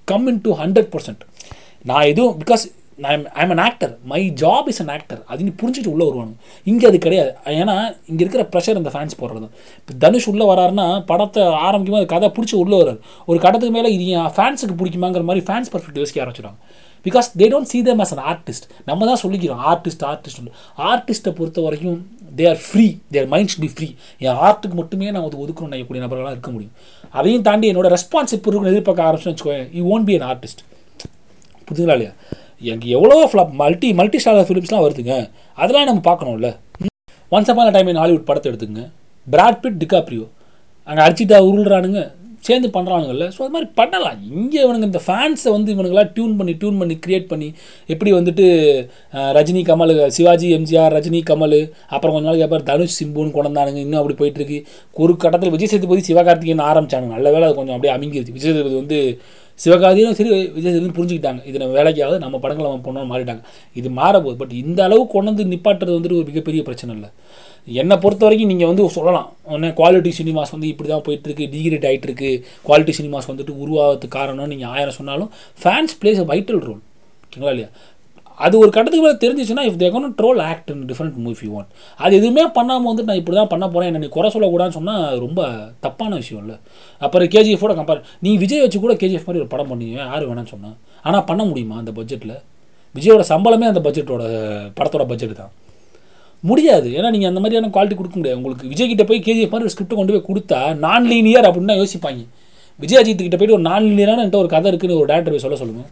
[0.04, 1.20] come in to hundred percent
[1.84, 2.79] நான் எதுவும் because
[3.12, 6.34] I'm I'm an actor my job is an actor அது நீ புரிஞ்சுட்டு உள்ளே வருவாங்க
[6.72, 7.32] இங்கே அது கிடையாது.
[7.62, 7.76] ஏன்னா
[8.12, 9.48] இங்கே இருக்கிற ப்ரெஷர் இந்த ஃபேன்ஸ் போடுறது.
[9.80, 13.00] இப்போ தனுஷ் உள்ளே வராருன்னா படத்தை ஆரம்பிக்கும் அது கதை பிடிச்சி உள்ளே வராரு.
[13.32, 16.62] ஒரு கடத்துக்கு மேலே இது என் ஃபேன்ஸுக்கு பிடிக்குமாங்கிற மாதிரி ஃபேன்ஸ் பர்ஃபெக்ட் யோசிக்க ஆரம்பிச்சிடுவாங்க
[17.06, 20.50] because they don't see them as an artist நம்ம தான் சொல்லிக்கிறோம் ஆர்டிஸ்ட் ஆர்டிஸ்ட்
[20.92, 22.00] ஆர்டிஸ்ட்டை பொறுத்த வரைக்கும்
[22.40, 23.88] they are free their mind should be free
[24.26, 26.74] என் ஆர்ட்டுக்கு மட்டுமே நான் வந்து ஒதுக்கணும் நினைக்கக்கூடிய நபர்களாக இருக்க முடியும்.
[27.20, 30.62] அதையும் தாண்டி என்னோட ரெஸ்பான்ஸ் இப்போ இருக்குன்னு எதிர்பார்க்க ஆரம்பிச்சுன்னு வச்சுக்கோங்க you won't be an artist
[31.68, 32.14] புரிஞ்சுங்களா இல்லையா?
[32.62, 35.16] எனக்கு எவ்வளோ ஃப்ளாப் மல்டி மல்டி ஸ்டாரர் ஃபிலிம்ஸ்லாம் வருதுங்க.
[35.62, 36.50] அதெல்லாம் நம்ம பார்க்கணும்ல.
[37.36, 38.84] Once upon a time in Hollywood படத்தை எடுத்துங்க
[39.28, 40.26] பிராட்பிட் டிகாப்ரியோ
[40.88, 42.02] அங்கே அர்ச்சிதா உருள்றானுங்க.
[42.48, 44.20] சேர்ந்து பண்ணுறானுங்கல்ல ஸோ அது மாதிரி பண்ணலாம்.
[44.34, 47.50] இங்கே இவனுங்க இந்த ஃபேன்ஸை வந்து இவனுங்களாம் டியூன் பண்ணி டியூன் பண்ணி கிரியேட் பண்ணி
[47.94, 48.46] எப்படி வந்துட்டு
[49.38, 51.58] ரஜினி கமல் சிவாஜி எம்ஜிஆர் ரஜினி கமல்
[51.96, 53.82] அப்புறம் கொஞ்ச நாளைக்கு அப்புறம் தனுஷ் சிம்புன்னு கொண்டாந்தானுங்க.
[53.86, 54.60] இன்னும் அப்படி போயிட்டுருக்கு
[55.04, 57.14] ஒரு கட்டத்தில் விஜய் சேதுபதி சிவகார்த்திகேயன் ஆரம்பிச்சானுங்க.
[57.18, 58.36] நல்ல வேளை அது கொஞ்சம் அப்படியே அமைங்கிருச்சு.
[58.38, 59.00] விஜய் சேதுபதி வந்து
[59.64, 61.42] சிவகாதியும் சரி விஜய் சேதுபதி புரிஞ்சுக்கிட்டாங்க.
[61.50, 63.42] இது நம்ம வேலைக்காவது நம்ம படங்களை நம்ம பண்ணணும்னு மாறிட்டாங்க.
[63.80, 64.40] இது மாறப்போகுது.
[64.42, 67.10] பட் இந்த அளவு கொண்டு வந்து நிப்பாட்டுறது வந்துட்டு ஒரு மிகப்பெரிய பிரச்சனை இல்லை.
[67.82, 69.28] என்னை பொறுத்த வரைக்கும் நீங்கள் வந்து சொல்லலாம்.
[69.56, 72.30] ஒன்று குவாலிட்டி சினிமாஸ் வந்து இப்படி தான் போயிட்டுருக்கு டிகிரேட் ஆகிட்டுருக்கு
[72.68, 75.32] குவாலிட்டி சினிமாஸ் வந்துட்டு உருவாகிறதுக்கு காரணம் நீங்கள் ஆயிரம் சொன்னாலும்
[75.64, 76.82] fans plays a vital role
[77.26, 77.72] ஓகேங்களா இல்லையா?
[78.46, 81.72] அது ஒரு கட்டத்துக்கு மேலே தெரிஞ்சிச்சுன்னா if their control act in different movie you want
[82.04, 85.40] அது எதுவுமே பண்ணாமல் வந்து நான் இப்படி தான் பண்ண போகிறேன் என்ன நீ குறை சொல்லக்கூடாதுன்னு சொன்னால் ரொம்ப
[85.86, 86.56] தப்பான விஷயம் இல்லை.
[87.06, 90.72] அப்புறம் கேஜிஎஃபோட கம்பேர் நீ விஜய் வச்சு கூட கேஜிஎஃப் மாதிரி ஒரு படம் பண்ணுவீங்க யார் வேணாம்னு சொன்னா?
[91.08, 92.36] ஆனால் பண்ண முடியுமா அந்த பட்ஜெட்டில்
[92.96, 94.24] விஜயோட சம்பளமே அந்த பட்ஜெட்டோட
[94.78, 95.54] படத்தோட பட்ஜெட் தான்.
[96.44, 96.90] முடியாது.
[96.98, 98.40] ஏன்னா நீங்கள் அந்த மாதிரியான குவாலிட்டி கொடுக்க முடியாது.
[98.42, 101.82] உங்களுக்கு விஜய் கிட்ட போய் கேஜிஎஃப் மாதிரி ஒரு ஸ்கிரிப்ட் கொண்டு போய் கொடுத்தா நான் லீனியர் அப்படின்னு தான்
[101.82, 102.22] யோசிப்பாங்க.
[102.84, 105.58] விஜய் அஜித் கிட்ட போயிட்டு ஒரு நான் லீனியரான என்கிட்ட ஒரு கதை இருக்குன்னு ஒரு டேரக்டர் போய் சொல்ல
[105.62, 105.90] சொல்லுங்கள்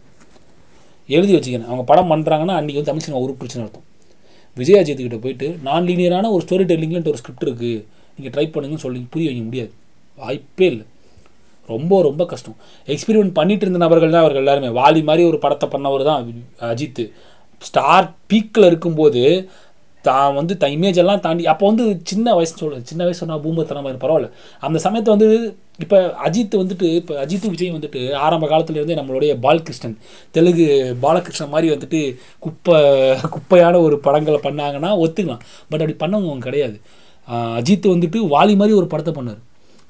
[1.16, 1.70] எழுதி வச்சுக்கணும்.
[1.70, 3.86] அவங்க படம் பண்ணுறாங்கன்னா அன்றைக்கி வந்து தமிழ் சினிமா உருப்பிடுச்சுன்னு அர்த்தம்
[4.56, 7.74] விஜய் அஜித்துக்கிட்ட கிட்ட போயிட்டு நான் லீனியரான ஒரு ஸ்டோரி டெல்லிங்லன்ட்டு ஒரு ஸ்கிரிப்ட் இருக்குது
[8.16, 9.72] நீங்கள் ட்ரை பண்ணுங்கன்னு சொல்லி புரிய வைக்க முடியாது.
[10.18, 10.86] வாய்ப்பே இல்லை.
[11.68, 12.56] ரொம்ப ரொம்ப கஷ்டம்.
[12.94, 14.70] எக்ஸ்பெரிமெண்ட் பண்ணிட்டு இருந்த நபர்கள் தான் அவர்கள் எல்லாருமே.
[14.80, 16.20] வாலி மாதிரி ஒரு படத்தை பண்ணவர் தான்
[16.70, 17.04] அஜித்து
[17.68, 19.22] ஸ்டார் பீக்கில் இருக்கும்போது
[20.04, 23.98] தான் வந்து த இமேஜ் எல்லாம் தாண்டி அப்போ வந்து சின்ன வயசு சொல்ல சின்ன வயசு சொன்னால் பூமத்தனமாக
[24.04, 24.28] பரவாயில்ல.
[24.66, 25.28] அந்த சமயத்தை வந்து
[25.84, 29.96] இப்போ அஜித் வந்துட்டு இப்போ அஜித் விஜய் வந்துட்டு ஆரம்ப காலத்துலேருந்தே நம்மளுடைய பாலகிருஷ்ணன்
[30.36, 30.66] தெலுங்கு
[31.04, 32.00] பாலகிருஷ்ணன் மாதிரி வந்துட்டு
[32.44, 32.78] குப்பை
[33.34, 35.44] குப்பையான ஒரு படங்களை பண்ணாங்கன்னா ஒத்துக்கலாம்.
[35.70, 36.76] பட் அப்படி பண்ணவங்க கிடையாது.
[37.60, 39.40] அஜித் வந்துட்டு வாலி மாதிரி ஒரு படத்தை பண்ணார்.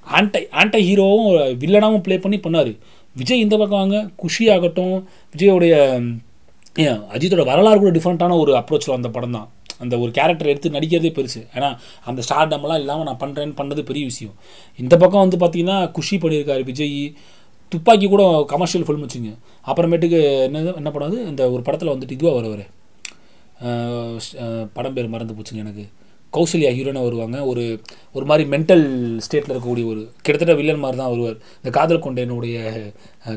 [0.06, 1.28] ஆன்டை ஆன்டை ஹீரோவும்
[1.62, 2.72] வில்லனாகவும் ப்ளே பண்ணி பண்ணார்.
[3.16, 4.96] விஜய் இந்த பக்கம் வாங்க குஷி ஆகட்டும்
[5.34, 5.74] விஜயோடைய
[6.84, 9.48] ஏன் அஜித்தோட வரலாறு கூட டிஃப்ரெண்ட்டான ஒரு அப்ரோச்சில் வந்த படம் தான்
[9.82, 11.42] அந்த ஒரு கேரக்டர் எடுத்து நடிக்கிறதே பெருசு.
[11.56, 11.70] ஏன்னா
[12.10, 14.34] அந்த ஸ்டார் டம்லாம் இல்லாமல் நான் பண்ணுறேன்னு பண்ணது பெரிய விஷயம்.
[14.82, 16.96] இந்த பக்கம் வந்து பார்த்தீங்கன்னா குஷி பண்ணியிருக்காரு விஜய்.
[17.72, 19.30] துப்பாக்கி கூட கமர்ஷியல் ஃபில்ம் வச்சுங்க.
[19.70, 22.66] அப்புறமேட்டுக்கு என்ன என்ன படம் இந்த ஒரு படத்தில் வந்துட்டு இதுவாக வருவார்.
[24.76, 25.86] படம் பேர் மறந்து போச்சுங்க எனக்கு.
[26.36, 27.36] கௌசல்யா ஹீரோனாக வருவாங்க.
[27.50, 27.62] ஒரு
[28.16, 28.82] ஒரு மாதிரி மென்டல்
[29.26, 31.36] ஸ்டேட்டில் இருக்கக்கூடிய ஒரு கிட்டத்தட்ட வில்லன் மாதிரி தான் வருவார்.
[31.60, 32.56] இந்த காதல் கொண்டேனுடைய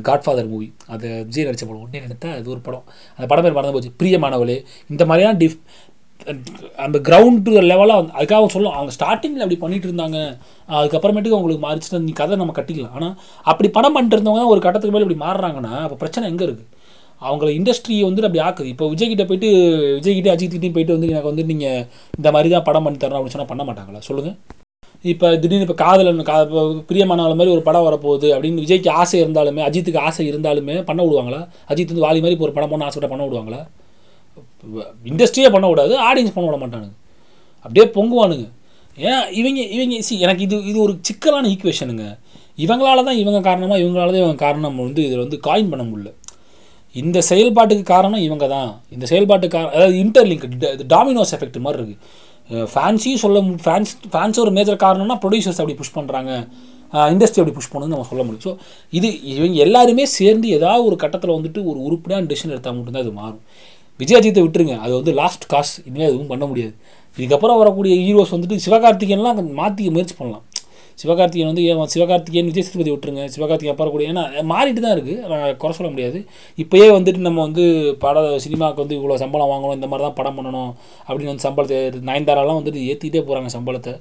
[0.08, 1.84] காட்ஃபாதர் மூவி அதை விஜய் நடித்த படம்.
[1.86, 2.86] ஒன்றே நினைத்தா அது ஒரு படம்.
[3.16, 3.94] அந்த படம் பேர் மறந்து போச்சு.
[4.02, 4.58] பிரியமானவளே.
[4.94, 5.58] இந்த மாதிரியான டிஃப்
[6.84, 10.20] அந்த கிரவுண்டு லெவலாக அதுக்காக சொல்லும் அவங்க ஸ்டார்டிங்கில் அப்படி பண்ணிட்டு இருந்தாங்க.
[10.80, 12.96] அதுக்கப்புறமேட்டுக்கு அவங்களுக்கு மாறிச்சுன்னா நீ கதை நம்ம கட்டிக்கலாம்.
[13.00, 13.16] ஆனால்
[13.52, 16.70] அப்படி படம் பண்ணிட்டு இருந்தவங்க ஒரு கட்டத்துக்கு மேலே இப்படி மாறுறாங்கன்னா அப்போ பிரச்சனை எங்கே இருக்குது
[17.28, 18.70] அவங்கள இண்டஸ்ட்ரியை வந்து அப்படி ஆக்குது.
[18.74, 19.50] இப்போ விஜய்கிட்ட போயிட்டு
[19.98, 21.84] விஜய்கிட்ட அஜித்கிட்டையும் போயிட்டு வந்து எனக்கு வந்து நீங்கள்
[22.20, 24.02] இந்த மாதிரி தான் படம் பண்ணி தரணும் அப்படின்னு சொன்னால் பண்ண மாட்டாங்களா?
[24.10, 24.38] சொல்லுங்கள்
[25.12, 29.62] இப்போ திடீர்னு இப்போ காதலன் கா இப்போ பிரியமானவள மாதிரி ஒரு படம் வரப்போகுது அப்படின்னு விஜய்க்கு ஆசை இருந்தாலுமே
[29.68, 31.40] அஜித்துக்கு ஆசை இருந்தாலுமே பண்ண விடுவாங்களா?
[31.72, 33.62] அஜித் வந்து வாலி மாதிரி இப்போ ஒரு படம் பண்ண ஆசைப்பட்ட பண்ண விடுவாங்களா?
[35.12, 36.96] இண்டஸ்ட்ரியே பண்ணக்கூடாது ஆடியன்ஸ் பண்ண விட மாட்டானுங்க.
[37.66, 38.48] அப்படியே பொங்குவானுங்க.
[39.10, 42.06] ஏன் இவங்க இவங்க சி எனக்கு இது இது ஒரு சிக்கலான ஈக்குவேஷனுங்க
[42.64, 46.12] இவங்களால தான் இவங்க காரணமாக இவங்களால தான் இவங்க காரணம் வந்து இதில் வந்து காயின் பண்ண முடியல.
[46.96, 50.46] இந்த செயல்பாட்டுக்கு காரணம் இவங்க தான் இந்த செயல்பாட்டுக்கு காரணம் அதாவது இன்டர்லிங்க்
[50.94, 56.32] டாமினோஸ் எஃபெக்ட் மாதிரி இருக்குது ஃபேன்ஸியும் சொல்ல ஃபேன்ஸ் ஃபேன்ஸ் ஒரு மேஜர் காரணம்னா ப்ரொடியூசர்ஸ் அப்படி புஷ் பண்ணுறாங்க
[57.14, 58.46] இண்டஸ்ட்ரி அப்படி புஷ் பண்ணுன்னு நம்ம சொல்ல முடியும்.
[58.48, 58.54] ஸோ
[58.98, 63.42] இது இவங்க எல்லாருமே சேர்ந்து ஏதாவது ஒரு கட்டத்தில் வந்துட்டு ஒரு உருப்படியான டெசிஷன் எடுத்தால் மட்டும்தான் அது மாறும்.
[64.04, 64.78] விஜயஜித்தை விட்டுருங்க.
[64.84, 66.74] அது வந்து லாஸ்ட் காஸ்ட் இனிமேல் எதுவும் பண்ண முடியாது.
[67.18, 70.46] இதுக்கப்புறம் வரக்கூடிய ஹீரோஸ் வந்துட்டு சிவகார்த்திகேயன்லாம் மாற்றிக்க முயற்சி பண்ணலாம்.
[71.02, 73.22] சிவகார்த்திகேயன் வந்து ஏன் சிவகார்த்திகேயன் விஜய் சேதுபதி விட்டுருங்க.
[73.36, 76.20] சிவகார்த்திகேயன் அப்புறம் கூட ஏன்னா மாறிட்டு தான் இருக்குது குறை சொல்ல முடியாது.
[76.64, 77.64] இப்போயே வந்துட்டு நம்ம வந்து
[78.04, 80.72] பட சினிமாவுக்கு வந்து இவ்வளோ சம்பளம் வாங்கணும் இந்த மாதிரி தான் படம் பண்ணணும்
[81.08, 83.94] அப்படின்னு வந்து சம்பளத்தை நயன்தாராலாம் வந்துட்டு ஏற்றிட்டே போகிறாங்க சம்பளத்தை.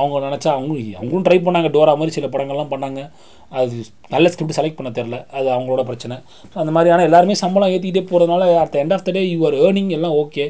[0.00, 1.68] அவங்க நினச்சா அவங்களும் அவங்களும் ட்ரை பண்ணாங்க.
[1.76, 3.00] டோரா மாதிரி சில படங்கள்லாம் பண்ணாங்க.
[3.60, 3.76] அது
[4.14, 6.16] நல்ல ஸ்கிரிப்ட் செலக்ட் பண்ண தெரில அது அவங்களோட பிரச்சனை.
[6.60, 10.14] அந்த அந்த மாதிரியான எல்லாருமே சம்பளம் ஏற்றிக்கிட்டே போகிறதுனால at end of the day you earning எல்லாம்
[10.22, 10.44] okay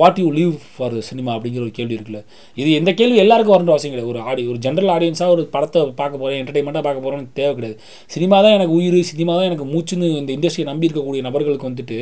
[0.00, 2.20] what you leave for cinema அப்படிங்கிற ஒரு கேள்வி இருக்குல்ல.
[2.62, 4.12] இது எந்த கேள்வி எல்லாருக்கும் வரணும் அவசியம் கிடையாது.
[4.14, 7.78] ஒரு ஆடி ஒரு ஜென்ரல் ஆடியன்ஸாக ஒரு படத்தை பார்க்க போகிறேன் என்டர்டைன்மெண்ட்டாக பார்க்க போகிறேன்னு தேவை கிடையாது.
[8.16, 12.00] சினிமா தான் எனக்கு உயிர் சினிமா தான் எனக்கு மூச்சுன்னு இந்த இண்டஸ்ட்ரியை நம்பி இருக்கக்கூடிய நபர்களுக்கு வந்துட்டு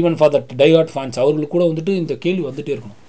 [0.00, 3.00] even for that diehard fans அவர்களுக்கு கூட வந்துட்டு இந்த கேள்வி வந்துட்டே இருக்கணும்.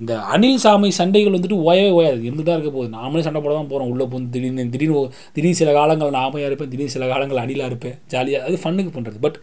[0.00, 2.20] இந்த அணில் சாமி சண்டைகள் வந்துட்டு ஓயவே ஓயாது.
[2.28, 2.90] இருந்து தான் இருக்க போகுது.
[2.96, 5.02] நாமளே சண்டை போட தான் போகிறோம் உள்ளே போகும் திடீர்னு திடீர்னு
[5.36, 6.70] திடீர்னு சில காலங்கள் நாமையாக இருப்பேன்.
[6.72, 7.96] திடீர்னு சில காலங்கள் அணிலாக இருப்பேன்.
[8.14, 9.38] ஜாலியாக அது ஃபன்னுக்கு பண்ணுறது பட்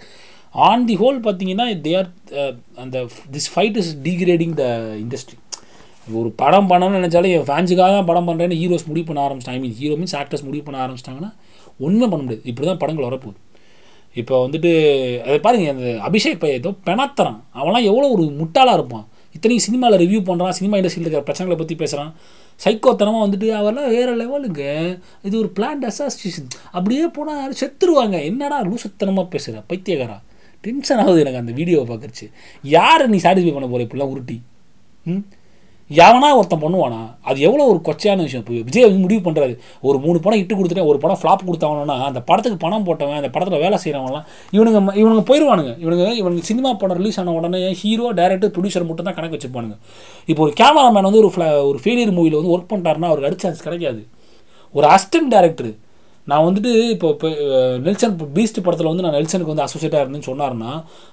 [0.68, 2.10] ஆன் தி ஹோல் பார்த்தீங்கன்னா தே ஆர்
[2.42, 2.52] uh,
[2.84, 2.98] அந்த
[3.36, 4.66] this fight is degrading the
[5.04, 5.38] industry
[6.20, 9.60] ஒரு படம் பண்ணணும்னு நினச்சாலே என் ஃபேன்ஸுக்காக தான் படம் பண்ணுறேன்னு ஹீரோஸ் முடிவு பண்ண ஆரம்பிச்சிட்டாங்க.
[9.60, 11.32] I mean hero means actors முடிவு பண்ண ஆரம்பிச்சிட்டாங்கன்னா
[11.86, 12.44] ஒன்றுமே பண்ண முடியாது.
[12.52, 13.40] இப்படி தான் படங்கள் வரப்போகுது.
[14.22, 14.72] இப்போ வந்துட்டு
[15.28, 19.06] அதை பாருங்கள் அந்த அபிஷேக் பையன் ஏதோ பெணத்தறான் அவன்லாம் எவ்வளோ ஒரு முட்டாளாக இருப்பான்.
[19.36, 22.12] இத்தனையும் சினிமாவில் ரிவ்யூ பண்ணுறான் சினிமா இண்டஸ்ட்ரியில் இருக்கிற பிரச்சனைகளை பற்றி பேசுகிறான்
[22.60, 24.64] சைக்கோத்தனமாக வந்துட்டு அவரெல்லாம் வேறு லெவலுங்க
[25.24, 28.18] இது ஒரு பிளான்ட் அசாசியேஷன் அப்படியே போனால் செத்துருவாங்க.
[28.24, 30.18] என்னடா லூசத்தனமாக பேசுகிற பைத்தியகாரா
[30.64, 32.26] டென்ஷன் ஆகுது எனக்கு அந்த வீடியோவை பார்க்குறச்சு
[32.74, 34.38] யாரை நீ சாட்டிஸ்ஃபை பண்ண போகிற இப்படிலாம் உருட்டி?
[35.06, 35.24] ம்?
[35.92, 37.00] எவனா ஒருத்தன் பண்ணுவானா?
[37.30, 38.44] அது எவ்வளோ ஒரு கொச்சையான விஷயம்.
[38.44, 39.54] இப்போ விஜய் வந்து முடிவு பண்ணுறாரு
[39.88, 43.64] ஒரு மூணு படம் இட்டு கொடுத்துட்டேன் ஒரு படம் ஃப்ளாப் கொடுத்தவனா அந்த படத்துக்கு பணம் போட்டவன் அந்த படத்தில்
[43.66, 48.90] வேலை செய்கிறவங்களாம் இவனுங்க இவனுங்க போயிடுவானுங்க இவனுங்க இவனுக்கு சினிமா படம் ரிலீஸ் ஆன உடனே ஹீரோ டேரக்டர் ப்ரொடியூசர்
[48.90, 49.78] மட்டும் தான் கணக்கு வச்சுப்பானுங்க.
[50.32, 53.66] இப்போ ஒரு கேமராமேன் வந்து ஒரு ஃப்ளா ஒரு ஃபெயிலியர் மூவியில் வந்து ஒர்க் பண்ணிட்டாருன்னா அவருக்கு அடுத்த சான்ஸ்
[53.68, 54.04] கிடைக்காது.
[54.76, 55.72] ஒரு அசிஸ்டன்ட் டேரக்டர்
[56.32, 57.30] நான் வந்துட்டு இப்போ இப்போ
[57.86, 60.72] நெல்சன் பீஸ்ட் படத்தில் வந்து நான் நெல்சனுக்கு வந்து அசோசியேட்டாக இருந்தேன்னு சொன்னார்னா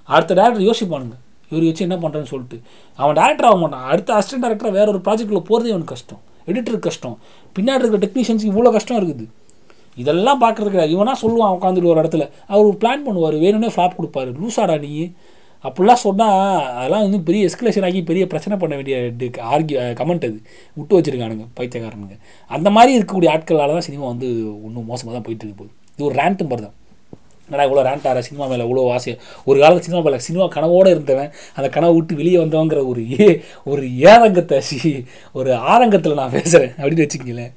[0.08, 1.16] அடுத்த டேரக்டர் யோசிப்பானுங்க.
[1.50, 2.58] இவர் வச்சு என்ன பண்ணுறேன்னு சொல்லிட்டு.
[2.98, 3.84] அவன் டேரக்டர் ஆக மாட்டான்.
[3.92, 6.20] அடுத்த அசிஸ்டன்ட் டேரக்டர் வேற ஒரு ப்ராஜெக்ட்டில் போகிறதே அவனுக்கு கஷ்டம்.
[6.50, 7.16] எடிட்டருக்கு கஷ்டம்.
[7.56, 9.26] பின்னாடி இருக்கிற டெக்னீஷியன்ஸுக்கு இவ்வளோ கஷ்டம் இருக்குது.
[9.96, 10.94] இதெல்லாம் பார்க்குறது கிடையாது.
[10.96, 12.24] இவனா சொல்லுவான் உட்காந்துட்டு ஒரு இடத்துல.
[12.52, 13.36] அவர் ஒரு பிளான் பண்ணுவார்.
[13.44, 14.32] வேணும்னே ஃப்ளாப் கொடுப்பாரு.
[14.40, 14.92] லூசாடா நீ.
[15.64, 16.36] அப்படிலாம் சொன்னால்
[16.78, 18.96] அதெல்லாம் வந்து பெரிய எஸ்கலேஷன் ஆகி பெரிய பிரச்சனை பண்ண வேண்டிய
[19.54, 20.38] ஆர்கி கமெண்ட் அது.
[20.76, 22.16] விட்டு வச்சுருக்கானுங்க பைத்தியக்காரனுங்க.
[22.50, 24.28] அந்த மாதிரி இருக்கக்கூடிய ஆட்களால் தான் சினிமா வந்து
[24.66, 25.74] ஒன்றும் மோசமாக தான் போயிட்டு இருக்கு போகுது.
[25.94, 26.76] இது ஒரு ரேண்ட்டு மாதிரி தான்.
[27.50, 29.12] என்னடா இவ்வளோ ரேண்ட் சினிமா மேலே இவ்வளோ ஆசை?
[29.48, 33.28] ஒரு காலத்தில் சினிமா மேலே சினிமா கனவோடு இருந்தவன் அந்த கனவை விட்டு வெளியே வந்தவங்கிற ஒரு ஏ
[33.70, 34.78] ஒரு ஏதங்கத்தை சி
[35.40, 37.54] ஒரு ஆதங்கத்தில் நான் பேசுகிறேன் அப்படின்னு வச்சுக்கிங்களேன்.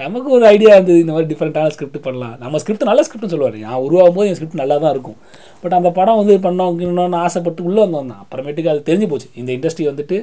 [0.00, 2.36] நமக்கு ஒரு ஐடியா இருந்தது இந்த மாதிரி டிஃப்ரெண்ட்டான ஸ்கிரிப்ட் பண்ணலாம்.
[2.42, 3.58] நம்ம ஸ்கிரிப்ட் நல்ல ஸ்கிரிப்ட்னு சொல்லுவார்.
[3.64, 5.18] நான் உருவாகும் போது என் ஸ்கிரிப்ட் நல்லா தான் இருக்கும்.
[5.62, 8.22] பட் அந்த படம் வந்து பண்ணோம் ஆசைப்பட்டு உள்ளே வந்தோம் தான்.
[8.24, 9.28] அப்புறமேட்டுக்கு அது தெரிஞ்சு போச்சு.
[9.40, 10.18] இந்த இண்டஸ்ட்ரி வந்துட்டு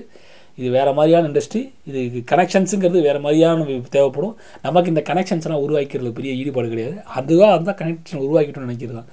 [0.60, 4.34] இது வேறு மாதிரியான இண்டஸ்ட்ரி இது கனெக்ஷன்ஸுங்கிறது வேறு மாதிரியான தேவைப்படும்.
[4.66, 6.96] நமக்கு இந்த கனெக்ஷன்ஸ்லாம் உருவாக்கிறதுல பெரிய ஈடுபாடு கிடையாது.
[7.20, 9.10] அதுவாக அந்த கனெக்ஷன் உருவாக்கிட்டோம்னு நினைக்கிறது தான்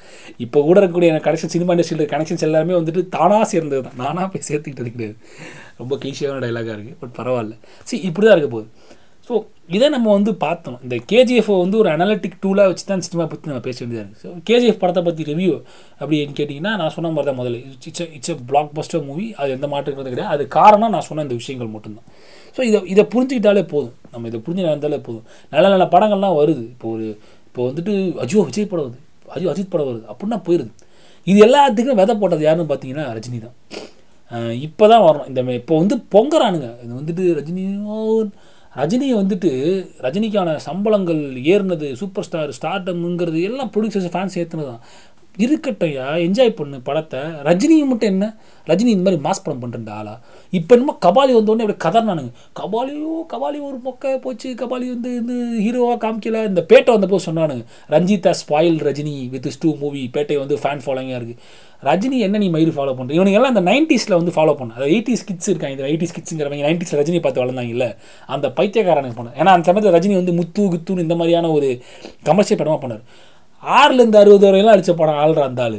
[0.47, 4.95] இப்போ கூட இருக்கக்கூடிய கனெக்ஷன் சினிமா இண்டஸ்ட்ரியில் கனெக்ஷன்ஸ் எல்லாமே வந்துட்டு தானாக சேர்ந்தது தான் நானாக போய் சேர்த்துக்கிட்டது
[4.97, 5.17] கிடையாது.
[5.83, 7.57] ரொம்ப கீசியான டைலாகாக இருக்குது பட் பரவாயில்ல.
[7.89, 8.69] சரி இப்படி தான் இருக்க போகுது.
[9.29, 9.35] ஸோ
[9.77, 10.77] இதை நம்ம வந்து பார்த்தோம்.
[10.87, 14.43] இந்த கேஜிஎஃப் வந்து ஒரு அனலிட்டிக் டூலாக வச்சு தான் சினிமா பற்றி நம்ம பேச வேண்டியதாக இருக்குது ஸோ
[14.49, 15.55] கேஜிஎஃப் படத்தை பற்றி ரிவ்யூ
[16.01, 17.59] அப்படின்னு கேட்டிங்கன்னா நான் சொன்ன மாதிரி தான் முதல்ல.
[17.89, 18.37] It's it's a
[18.77, 20.33] blockbuster movie அது எந்த மாற்றுக்கிறது கிடையாது.
[20.37, 22.07] அது காரணம் நான் சொன்ன இந்த விஷயங்கள் மட்டும்தான்.
[22.57, 23.97] ஸோ இதை இதை புரிஞ்சுக்கிட்டாலே போதும்.
[24.13, 25.27] நம்ம இதை புரிஞ்சு நடந்தாலே போதும்.
[25.53, 26.65] நல்ல நல்ல படங்கள்லாம் வருது.
[26.75, 27.09] இப்போ ஒரு
[27.49, 27.93] இப்போ வந்துட்டு
[28.25, 29.01] அஜோ விஜய் படம் வருது.
[29.37, 30.05] அஜோ அஜித் படம் வருது.
[30.13, 30.73] அப்படின்னா போயிடுது
[31.27, 33.57] இது எல்லாத்துக்கும் விதை போட்டது யாருன்னு பார்த்தீங்கன்னா ரஜினி தான்
[34.67, 37.65] இப்போ தான் வரணும் இந்த இப்போ வந்து பொங்குறானுங்க இது வந்துட்டு ரஜினி
[38.77, 39.51] ரஜினியை வந்துட்டு
[40.01, 44.83] ரஜினிக்கான சம்பளங்கள் ஏறினது சூப்பர் ஸ்டார் ஸ்டார்டம்ங்கிறது எல்லாம் ப்ரொடியூசர்ஸ் ஃபேன்ஸ் ஏற்றுனது தான்
[45.45, 46.07] இருக்கட்டையா?
[46.27, 47.21] என்ஜாய் பண்ணு படத்தை.
[47.49, 48.27] ரஜினியை மட்டும் என்ன?
[48.71, 50.15] ரஜினி இந்த மாதிரி மாஸ் படம் பண்ணுற ஆளா?
[50.59, 52.33] இப்போ என்னமோ கபாலி வந்தோடனே அப்படி கதர்னானுங்க.
[52.61, 54.49] கபாலியோ கபாலி ஒரு மொக்க போச்சு.
[54.63, 55.35] கபாலி வந்து இந்த
[55.67, 56.41] ஹீரோவாக காமிக்கல.
[56.51, 57.65] இந்த பேட்டை வந்தப்போ சொன்னானுங்க.
[57.95, 62.73] Ranjitha spoil Rajini with two movie Petta வந்து ஃபேன் ஃபாலோயிங்காக இருக்குது ரஜினி என்ன நீ மயிறு
[62.77, 64.73] ஃபாலோ பண்ணுற இவனுங்க எல்லாம் அந்த நைன்டிஸில் வந்து ஃபாலோ பண்ண.
[64.77, 65.75] அதாவது எயிட்டிஸ் கிட்ஸ் இருக்காங்க.
[65.77, 67.89] இந்த எயிட்டிஸ் கிட்ஸுங்கிறவங்க நைன்டிஸில் ரஜினி பார்த்து வளர்ந்தாங்கல்ல
[68.35, 71.71] அந்த பைத்தியக்காரனுக்கு பண்ண ஏன்னா அந்த சமயத்தில் ரஜினி வந்து முத்து கித்துன்னு இந்த மாதிரியான ஒரு
[72.31, 73.05] கமர்ஷியல் படமாக பண்ணார்.
[73.67, 75.79] ஆறுலேருந்து அறுபது வரையெல்லாம் அடித்த படம் ஆள்ற அந்த ஆள்.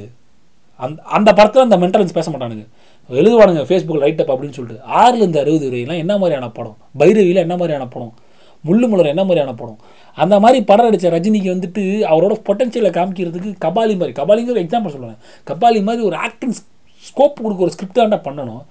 [0.76, 2.68] அந்த அந்த படத்தில் அந்த மென்டலன்ஸ் பேச மாட்டானுங்க.
[3.12, 4.82] எழுதுவானுங்க ஃபேஸ்புக்கில் ரைட் அப் அப்படின்னு சொல்லிட்டு.
[4.86, 6.78] ஆறுலேருந்து அறுபது வரையெல்லாம் என்ன மாதிரியான படம்?
[7.00, 8.14] பைரவியில் என்ன மாதிரியான படம்?
[8.66, 9.80] முள்ளு மலர் என்ன மாதிரியான படம்?
[10.16, 15.18] அந்த மாதிரி படம் அடித்த ரஜினிக்கு வந்துட்டு அவரோட பொட்டன்ஷியலை காமிக்கிறதுக்கு கபாலி மாதிரி கபாலிங்கிற எக்ஸாம்பிள் சொல்லுவேன்
[15.48, 16.54] கபாலி மாதிரி ஒரு ஆக்டிங்
[17.08, 18.62] ஸ்கோப் கொடுக்க ஒரு ஸ்கிரிப்டாண்டா பண்ணணும்.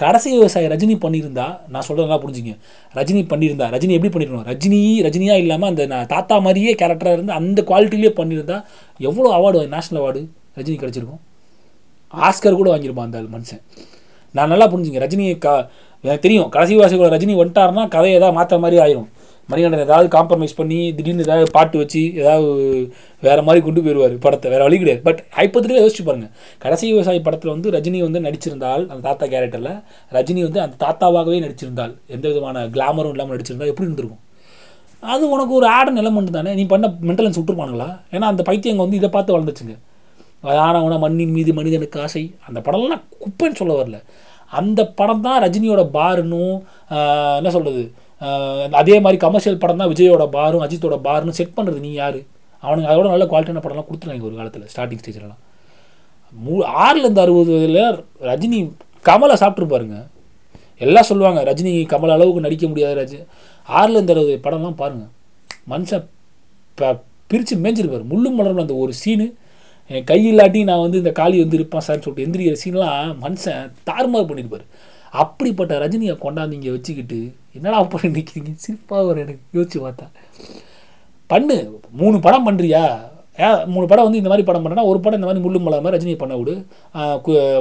[0.00, 2.52] கடைசி விவசாயி ரஜினி பண்ணியிருந்தா நான் சொல்கிறதெல்லாம் புரிஞ்சுங்க.
[2.98, 7.62] ரஜினி பண்ணியிருந்தா ரஜினி எப்படி பண்ணியிருக்கணும் ரஜினி ரஜினியாக இல்லாமல் அந்த நான் தாத்தா மாதிரியே கேரக்டராக இருந்து அந்த
[7.70, 8.58] குவாலிட்டிலேயே பண்ணியிருந்தா
[9.10, 10.22] எவ்வளோ அவார்டு நேஷ்னல் அவார்டு
[10.60, 11.22] ரஜினி கிடச்சிருக்கும்?
[12.28, 13.62] ஆஸ்கர் கூட வாங்கியிருப்பான் அந்த மனுஷன்.
[14.36, 15.48] நான் நல்லா புரிஞ்சுங்க ரஜினி க
[16.04, 19.08] எனக்கு தெரியும் கடைசி வாசிகளோட ரஜினி வந்துட்டாருன்னா கதையை ஏதாவது மாற்ற மாதிரி ஆயிரும்.
[19.50, 22.48] மணிகண்டன் ஏதாவது காம்ப்ரமைஸ் பண்ணி திடீர்னு ஏதாவது பாட்டு வச்சு ஏதாவது
[23.26, 24.50] வேற மாதிரி கொண்டு போயிடுவார் படத்தை.
[24.54, 25.02] வேற வழி கிடையாது.
[25.08, 26.28] பட் ஹைப்பத்திலே யோசிச்சு பாருங்க.
[26.64, 29.72] கடைசி விவசாயி படத்தில் வந்து ரஜினி வந்து நடிச்சிருந்தால் அந்த தாத்தா கேரக்டரில்
[30.18, 34.22] ரஜினி வந்து அந்த தாத்தாவாகவே நடிச்சிருந்தால் எந்த விதமான கிளாமரும் இல்லாமல் நடிச்சிருந்தால் எப்படி இருந்திருக்கும்?
[35.14, 36.52] அது உனக்கு ஒரு ஆடன் எலமெண்ட் தானே.
[36.58, 37.88] நீ பண்ண மென்டலன்ஸ் விட்டுருப்பானுங்களா?
[38.14, 39.74] ஏன்னா அந்த பைத்தியங்க வந்து இதை பார்த்து வளர்ந்துச்சுங்க.
[40.68, 42.22] ஆனவனா மண்ணின் மீது மனிதனுக்கு ஆசை.
[42.48, 43.98] அந்த படம்லாம் குப்பைன்னு சொல்ல வரல.
[44.60, 46.56] அந்த படம் தான் ரஜினியோட பாருன்னும்
[47.38, 47.84] என்ன சொல்கிறது
[48.74, 52.18] அதே மாதிரி கமர்ஷியல் படம் தான் விஜயோட பாரும் அஜித்தோட பாருன்னு செட் பண்ணுறது நீ யார்?
[52.62, 55.40] அவனுங்க அதோட நல்ல குவாலிட்டியான படம்லாம் கொடுத்துருவாங்க ஒரு காலத்தில் ஸ்டார்டிங் ஸ்டேஜ்லலாம்
[56.34, 57.80] மூ ஆறுலேருந்து அறுபதுல
[58.30, 58.58] ரஜினி
[59.04, 59.96] கமலை சாப்பிட்ரு பாருங்க.
[60.80, 63.18] எல்லாம் சொல்லுவாங்க ரஜினி கமல் அளவுக்கு நடிக்க முடியாது ரஜி
[63.68, 65.10] ஆறுலேருந்து அறுபது படம்லாம் பாருங்கள்
[65.72, 66.06] மனுஷன்
[66.78, 66.92] ப
[67.30, 69.26] பிரித்து மேய்ஞ்சிருப்பார் முள்ளும் மலர்ல அந்த ஒரு சீனு
[69.90, 74.28] என் கை இல்லாட்டி நான் வந்து இந்த காளி வந்து இருப்பான் சார்னு சொல்லிட்டு எந்திரிக்கிற சீன்லாம் மனுஷன் தாறுமாறு
[74.28, 74.66] பண்ணியிருப்பார்
[75.22, 77.18] அப்படிப்பட்ட ரஜினியை கொண்டாந்து இங்கே வச்சுக்கிட்டு
[77.56, 79.42] என்னடா பண்ணி நிற்கிறீங்க சிரிப்பாக ஒரு எனக்கு.
[79.56, 80.06] யோசிச்சு பார்த்தா.
[81.32, 81.56] பண்ணு.
[82.00, 82.84] மூணு படம் பண்ணுறியா
[83.44, 85.96] ஏன் மூணு படம் வந்து இந்த மாதிரி படம் பண்ணுறேன்னா ஒரு படம் இந்த மாதிரி முள்ளு மலை மாதிரி
[85.96, 86.54] ரஜினியை பண்ண விடு.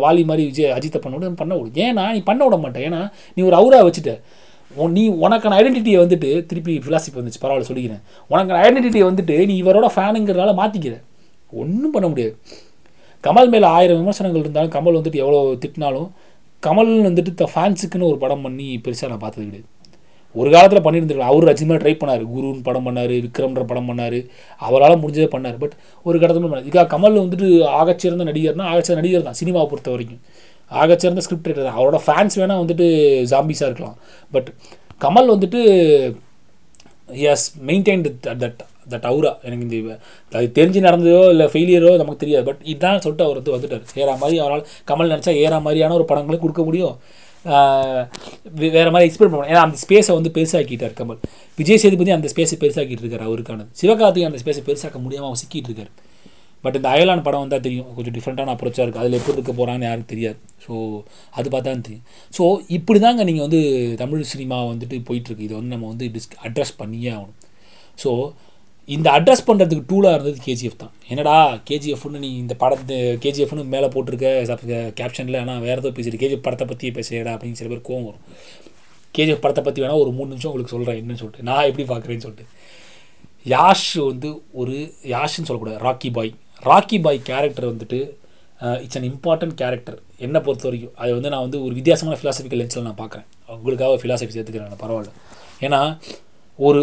[0.06, 1.70] வாலி மாதிரி விஜய் அஜித்தை பண்ண விடு பண்ண விடு.
[1.86, 3.02] ஏன்னா நீ பண்ண விட மாட்டேன் ஏன்னா
[3.36, 4.14] நீ ஒரு அவுரா வச்சுட்ட.
[4.98, 7.42] நீ உனக்கான ஐடென்டிட்டியை வந்துட்டு திருப்பி ஃபிலாசபி வந்துச்சு.
[7.46, 8.04] பரவாயில்ல சொல்லிக்கிறேன்.
[8.34, 10.96] உனக்கான ஐடென்டிட்டியை வந்துட்டு நீ இவரோட ஃபேனுங்கிறனால மாற்றிக்கிற
[11.62, 12.36] ஒன்றும் பண்ண முடியாது.
[13.24, 16.08] கமல் மேலே ஆயிரம் விமர்சனங்கள் இருந்தாலும் கமல் வந்துட்டு எவ்வளோ திட்டினாலும்
[16.66, 19.68] கமல் வந்துட்டு த ஃபேன்ஸுக்குன்னு ஒரு படம் பண்ணி பெருசாக நான் பார்த்தது கிடையாது.
[20.40, 21.32] ஒரு காலத்தில் பண்ணியிருந்திருக்கலாம்.
[21.34, 22.24] அவர் ரஜினிமா ட்ரை பண்ணார்.
[22.34, 24.20] குருன்னு படம் பண்ணார் விக்ரம்ன்ற படம் பண்ணார்.
[24.68, 25.58] அவரால் முடிஞ்சதே பண்ணார்.
[25.64, 25.76] பட்
[26.08, 26.66] ஒரு கடத்தில் பண்ணார்.
[26.68, 27.48] இதுக்காக கமல் வந்துட்டு
[27.80, 30.22] ஆகச்சிறந்த நடிகர்னா ஆகச்சிறந்த நடிகர் தான் சினிமாவை பொறுத்த வரைக்கும்.
[30.82, 31.78] ஆகச்சிறந்த ஸ்கிரிப்ட் ரைட்டர் தான்.
[31.80, 32.88] அவரோட ஃபேன்ஸ் வேணால் வந்துட்டு
[33.34, 33.98] ஜாம்பிஸாக இருக்கலாம்.
[34.36, 34.50] பட்
[35.06, 35.62] கமல் வந்துட்டு
[37.34, 38.12] has maintained
[38.44, 38.62] that
[38.92, 39.98] that aura எனக்கு இந்த
[40.38, 42.46] அது தெரிஞ்சு நடந்ததோ இல்லை ஃபெயிலியரோ நமக்கு தெரியாது.
[42.50, 43.84] பட் இதான் சொல்லிட்டு அவர் வந்து வந்துட்டார்.
[44.04, 46.96] ஏறா மாதிரி அவரால் கமல் நினச்சா ஏறா மாதிரியான ஒரு படங்களை கொடுக்க முடியும்.
[48.78, 51.20] வேறு மாதிரி எக்ஸ்பெக்ட் பண்ணணும் ஏன்னா அந்த ஸ்பேஸை வந்து பெருசாக்கிட்டார் கமல்.
[51.60, 55.92] விஜய் சேதுபதி அந்த ஸ்பேஸை பெருசாக்கிட்டு இருக்கார் அவருக்கான சிவகார்த்திகை அந்த ஸ்பேஸை பெருசாக்க முடியாமல் அவர் சிக்கிட்டு இருக்கார்.
[56.66, 57.88] பட் இந்த அயலான் படம் வந்தால் தெரியும்.
[57.96, 60.38] கொஞ்சம் டிஃப்ரெண்ட்டான அப்ரோச்சாக இருக்குது அதில் எப்படி இருக்க போகிறான்னு யாருக்கு தெரியாது.
[60.66, 60.74] ஸோ
[61.40, 62.06] அது பார்த்தா தெரியும்.
[62.38, 62.44] ஸோ
[62.78, 63.62] இப்படி தாங்க நீங்கள் வந்து
[64.02, 67.38] தமிழ் சினிமா வந்துட்டு போயிட்டுருக்கு இதை வந்து நம்ம வந்து டிஸ்க் அட்ரஸ் பண்ணியே ஆகணும்.
[68.04, 68.12] ஸோ
[68.96, 70.94] இந்த அட்ரஸ் பண்ணுறதுக்கு டூலாக இருந்தது கேஜிஎஃப் தான்.
[71.12, 71.36] என்னடா
[71.70, 74.28] கேஜிஎஃப்னு நீ இந்த படத்தை கேஜிஎஃப்னு மேலே போட்டிருக்க
[75.00, 78.26] கேப்ஷனில் ஆனால் வேறு ஏதோ பேசிட்டு கேஜிஎஃப் படத்தை பற்றியே பேசுகிறா அப்படின்னு சில பேர் கோவம் வரும்.
[79.18, 81.46] கேஜிஎஃப் படத்தை பற்றி வேணால் ஒரு மூணு நிமிஷம் உங்களுக்கு சொல்கிறேன் என்னன்னு சொல்லிட்டு.
[81.50, 82.48] நான் எப்படி பார்க்குறேன்னு சொல்லிட்டு.
[83.54, 84.30] யாஷ் வந்து
[84.62, 84.76] ஒரு
[85.14, 86.34] யாஷ்ன்னு சொல்லக்கூடாது Rocky Bhai
[86.70, 88.00] Rocky Bhai character வந்துட்டு
[88.84, 92.86] இட்ஸ் அன் இம்பார்ட்டன்ட் கேரக்டர் என்னை பொறுத்த வரைக்கும் அது வந்து நான் வந்து ஒரு வித்தியாசமான ஃபிலாசபிக்கல் லென்ஸில்
[92.90, 93.28] நான் பார்க்குறேன்.
[93.58, 95.14] உங்களுக்காக ஃபிலாசபி சேர்த்துக்கிறேன் பரவாயில்ல.
[95.68, 95.82] ஏன்னா
[96.60, 96.82] ஒரு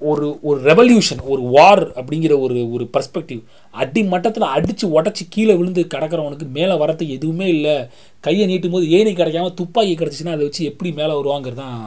[0.00, 3.40] ஒரு ஒரு ரெவல்யூஷன் ஒரு வார் அப்படிங்கிற ஒரு ஒரு பர்ஸ்பெக்டிவ்
[3.82, 7.76] அடி மட்டத்தில் அடித்து உடச்சி கீழே விழுந்து கிடக்கிறவனுக்கு மேலே வரத்துக்கு எதுவுமே இல்லை.
[8.26, 11.78] கையை நீட்டும் போது ஏணி கிடைக்காம துப்பாக்கி கிடச்சிச்சின்னா அதை வச்சு எப்படி மேலே வருவாங்கிறது தான்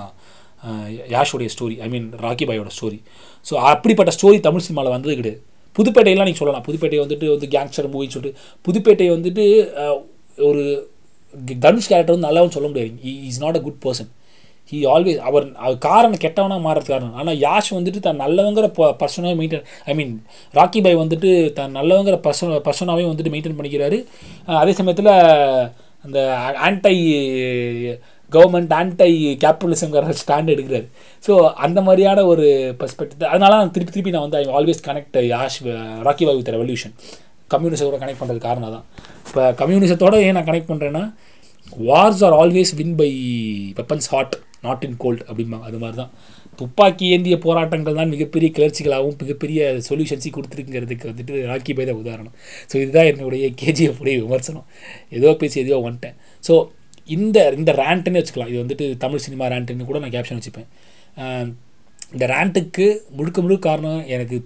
[1.14, 3.00] யாஷோடைய ஸ்டோரி ஐ மீன் ராக்கி பாயோட ஸ்டோரி
[3.46, 5.42] ஸோ அப்படிப்பட்ட ஸ்டோரி தமிழ் சினிமாவில் வந்தது கிடையாது.
[5.78, 6.66] புதுப்பேட்டையெல்லாம் நீங்கள் சொல்லலாம்.
[6.68, 9.44] புதுப்பேட்டை வந்துட்டு வந்து கேங்ஸ்டர் மூவின்னு சொல்லிட்டு புதுப்பேட்டையை வந்துட்டு
[10.48, 10.64] ஒரு
[11.66, 12.92] தனுஷ் கேரக்டர் வந்து நல்லாவும் சொல்ல முடியாது.
[13.30, 14.10] Is not a good person
[14.72, 17.16] he always அவர் அவர் காரணம் கெட்டவனாக மாறுறது காரணம்.
[17.22, 18.68] ஆனால் யாஷ் வந்துட்டு தான் நல்லவங்கிற
[19.02, 20.14] பர்சனாக மெயின்டைன் ஐ மீன்
[20.58, 24.00] ராக்கி பாய் வந்துட்டு தான் நல்லவங்கிற பர்சன் பர்சனாகவே வந்துட்டு மெயின்டைன் பண்ணிக்கிறாரு.
[24.64, 25.12] அதே சமயத்தில்
[26.06, 26.20] அந்த
[26.68, 26.96] ஆன்டை
[28.32, 29.10] கவர்மெண்ட் ஆன்டை
[29.44, 30.86] கேபிட்டலிசம்ங்கிற ஸ்டாண்ட் எடுக்கிறாரு.
[31.26, 31.34] ஸோ
[31.66, 32.46] அந்த மாதிரியான ஒரு
[32.82, 35.58] பர்ஸ்பெக்டிவ் அதனால நான் திருப்பி திருப்பி நான் வந்து I always connect Yash
[36.08, 36.94] Rocky Bhai with revolution
[37.54, 38.86] கம்யூனிசத்தோட connect பண்ணுறது காரணம் தான்
[39.28, 41.04] இப்போ கம்யூனிசத்தோட ஏன் நான் கனெக்ட் பண்ணுறேன்னா
[41.88, 43.10] wars are always win by
[43.80, 45.66] weapons hot not in gold அப்படிம்பாங்க.
[45.70, 46.12] அது மாதிரி தான்
[46.60, 52.36] துப்பாக்கி ஏந்திய போராட்டங்கள் தான் மிகப்பெரிய கிளர்ச்சிகளாகவும் மிகப்பெரிய சொல்யூஷன்ஸையும் கொடுத்துருக்குங்கிறதுக்கு வந்துட்டு ராக்கி பை தான் உதாரணம்.
[52.72, 54.68] ஸோ இதுதான் என்னுடைய கேஜிஎஃப் உடைய விமர்சனம்.
[55.20, 56.18] ஏதோ பேசி எதையோ வந்துட்டேன்.
[56.48, 56.56] ஸோ
[57.18, 58.52] இந்த இந்த ரேண்ட்டுன்னு வச்சுக்கலாம்.
[58.54, 60.70] இது வந்துட்டு தமிழ் சினிமா ரேண்ட்டுன்னு கூட நான் கேப்ஷன் வச்சுப்பேன்.
[62.14, 62.86] இந்த ரேண்ட்டுக்கு
[63.18, 64.38] முழுக்க முழுக்க காரணம் எனக்கு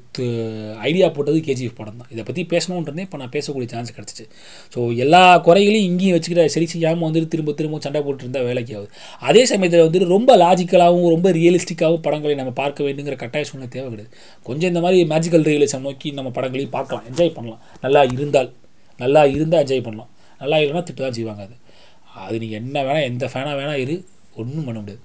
[0.88, 2.10] ஐடியா போட்டது கேஜிஎஃப் படம் தான்.
[2.14, 4.26] இதை பற்றி பேசணுன்றதே இப்போ நான் பேசக்கூடிய சான்ஸ் கிடச்சிச்சு.
[4.74, 8.90] ஸோ எல்லா குறைகளையும் இங்கேயும் வச்சுக்கிற சரி செய்யாமல் வந்துட்டு திரும்ப திரும்ப சண்டை போட்டுருந்தா வேலைக்கு ஆகுது.
[9.30, 14.12] அதே சமயத்தில் வந்துட்டு ரொம்ப லாஜிக்கலாகவும் ரொம்ப ரியலிஸ்டிக்காகவும் படங்களை நம்ம பார்க்க வேண்டுங்கிற கட்டாய சூழ்நிலை தேவை கிடையாது.
[14.50, 17.64] கொஞ்சம் இந்த மாதிரி மேஜிக்கல் ரியலிசம் நோக்கி நம்ம படங்களையும் பார்க்கலாம் என்ஜாய் பண்ணலாம்.
[17.86, 18.52] நல்லா இருந்தால்
[19.00, 20.12] நல்லா இருந்தால் என்ஜாய் பண்ணலாம்.
[20.42, 21.58] நல்லா இல்லைன்னா திட்டு தான் செய்வாங்க அது.
[22.26, 23.98] அது நீங்கள் என்ன வேணால் எந்த ஃபேனாக வேணால் இரு
[24.42, 25.04] ஒன்றும் பண்ண முடியாது.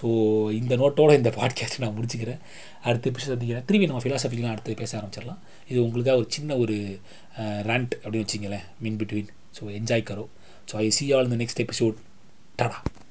[0.00, 0.06] ஸோ
[0.60, 2.40] இந்த நோட்டோட இந்த பாட்காஸ்ட் நான் முடிச்சுக்கிறேன்.
[2.82, 3.64] அடுத்து எபிசோட் சந்திக்கிறேன்.
[3.66, 5.40] திரும்பி நம்ம ஃபிலாசபிக்கலாம் அடுத்து பேச ஆரம்பிச்சிடலாம்.
[5.68, 6.76] இது உங்களுக்காக ஒரு சின்ன ஒரு
[7.70, 10.26] ரேண்ட் அப்படின்னு வச்சிங்களேன் மின் பிட்வீன் ஸோ என்ஜாய் கரோ.
[10.70, 11.96] ஸோ ஐ சி ஆல் இந்த நெக்ஸ்ட் எபிசோட்
[12.56, 12.78] டாடா